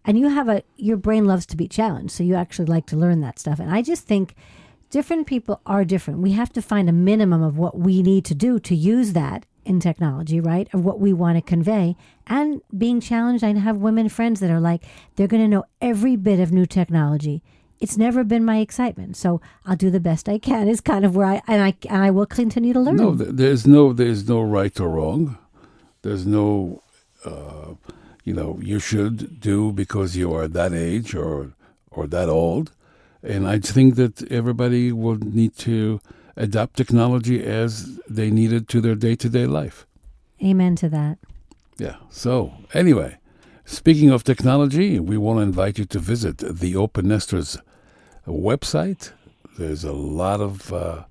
[0.03, 2.11] and you have a, your brain loves to be challenged.
[2.11, 3.59] So you actually like to learn that stuff.
[3.59, 4.35] And I just think
[4.89, 6.19] different people are different.
[6.19, 9.45] We have to find a minimum of what we need to do to use that
[9.65, 10.67] in technology, right?
[10.73, 11.95] Of what we want to convey.
[12.27, 14.83] And being challenged, I have women friends that are like,
[15.15, 17.41] they're going to know every bit of new technology.
[17.79, 20.67] It's never been my excitement, so I'll do the best I can.
[20.67, 22.97] Is kind of where I and I and I will continue to learn.
[22.97, 25.39] No, there's no there's no right or wrong.
[26.03, 26.83] There's no,
[27.25, 27.73] uh,
[28.23, 31.53] you know, you should do because you are that age or
[31.89, 32.71] or that old,
[33.23, 36.01] and I think that everybody will need to
[36.35, 39.85] adapt technology as they needed to their day to day life.
[40.43, 41.17] Amen to that.
[41.77, 41.95] Yeah.
[42.09, 43.17] So, anyway,
[43.65, 47.57] speaking of technology, we want to invite you to visit the Open Nesters
[48.27, 49.11] website.
[49.57, 51.03] There's a lot of uh,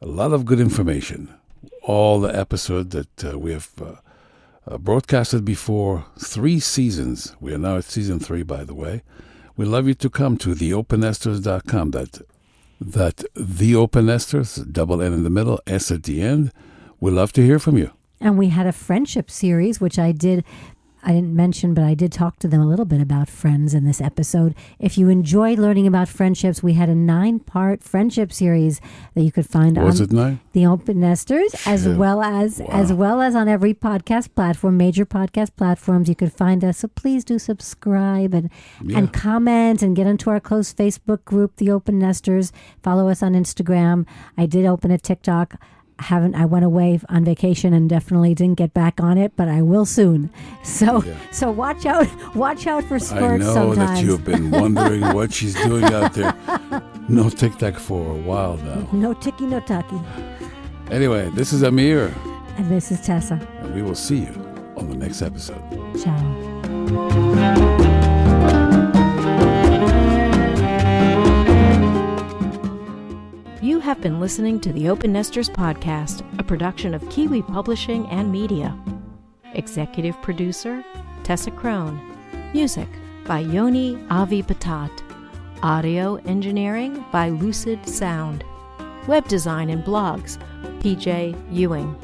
[0.00, 1.34] a lot of good information.
[1.82, 3.94] All the episodes that uh, we have uh,
[4.66, 7.34] uh, broadcasted before, three seasons.
[7.40, 9.02] We are now at season three, by the way.
[9.56, 11.90] We love you to come to theopennesters.com.
[11.92, 12.20] That
[12.80, 16.52] that the open nesters, double N in the middle, S at the end.
[17.00, 17.92] We love to hear from you.
[18.20, 20.44] And we had a friendship series, which I did
[21.08, 23.84] I didn't mention, but I did talk to them a little bit about friends in
[23.86, 24.54] this episode.
[24.78, 28.78] If you enjoyed learning about friendships, we had a nine part friendship series
[29.14, 31.96] that you could find Was on the Open Nesters, as Phew.
[31.96, 32.66] well as Wow.
[32.72, 36.10] as well as on every podcast platform, major podcast platforms.
[36.10, 36.76] You could find us.
[36.76, 38.50] So please do subscribe and
[38.84, 38.98] Yeah.
[38.98, 42.52] and comment and get into our close Facebook group, the Open Nesters.
[42.82, 44.04] Follow us on Instagram.
[44.36, 45.54] I did open a TikTok.
[46.00, 49.62] Haven't I went away on vacation and definitely didn't get back on it, but I
[49.62, 50.30] will soon.
[50.62, 51.14] So Yeah.
[51.32, 53.76] so watch out watch out for I know sometimes.
[53.78, 56.34] that you've been wondering what she's doing out there.
[57.08, 58.86] No tic tac for a while now.
[58.92, 59.96] no ticky no tacky.
[60.90, 62.14] Anyway, this is Amir,
[62.56, 63.38] And this is Tessa.
[63.60, 64.34] and we will see you
[64.76, 65.62] on the next episode.
[66.02, 67.27] Ciao.
[73.68, 78.32] You have been listening to the Open Nesters Podcast, a production of Kiwi Publishing and
[78.32, 78.74] Media.
[79.52, 80.82] Executive producer,
[81.22, 82.00] Tessa Crone.
[82.54, 82.88] Music
[83.26, 84.90] by Yoni Avi Patat.
[85.62, 88.42] Audio engineering by Lucid Sound.
[89.06, 90.38] Web design and blogs,
[90.80, 91.94] PJ Ewing.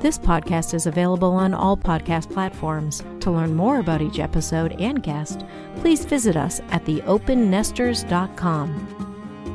[0.00, 3.04] This podcast is available on all podcast platforms.
[3.20, 5.44] To learn more about each episode and guest,
[5.76, 9.09] please visit us at theopennesters.com.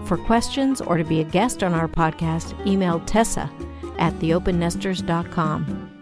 [0.06, 3.51] For questions or to be a guest on our podcast, email Tessa
[3.97, 5.95] at theopennesters.com.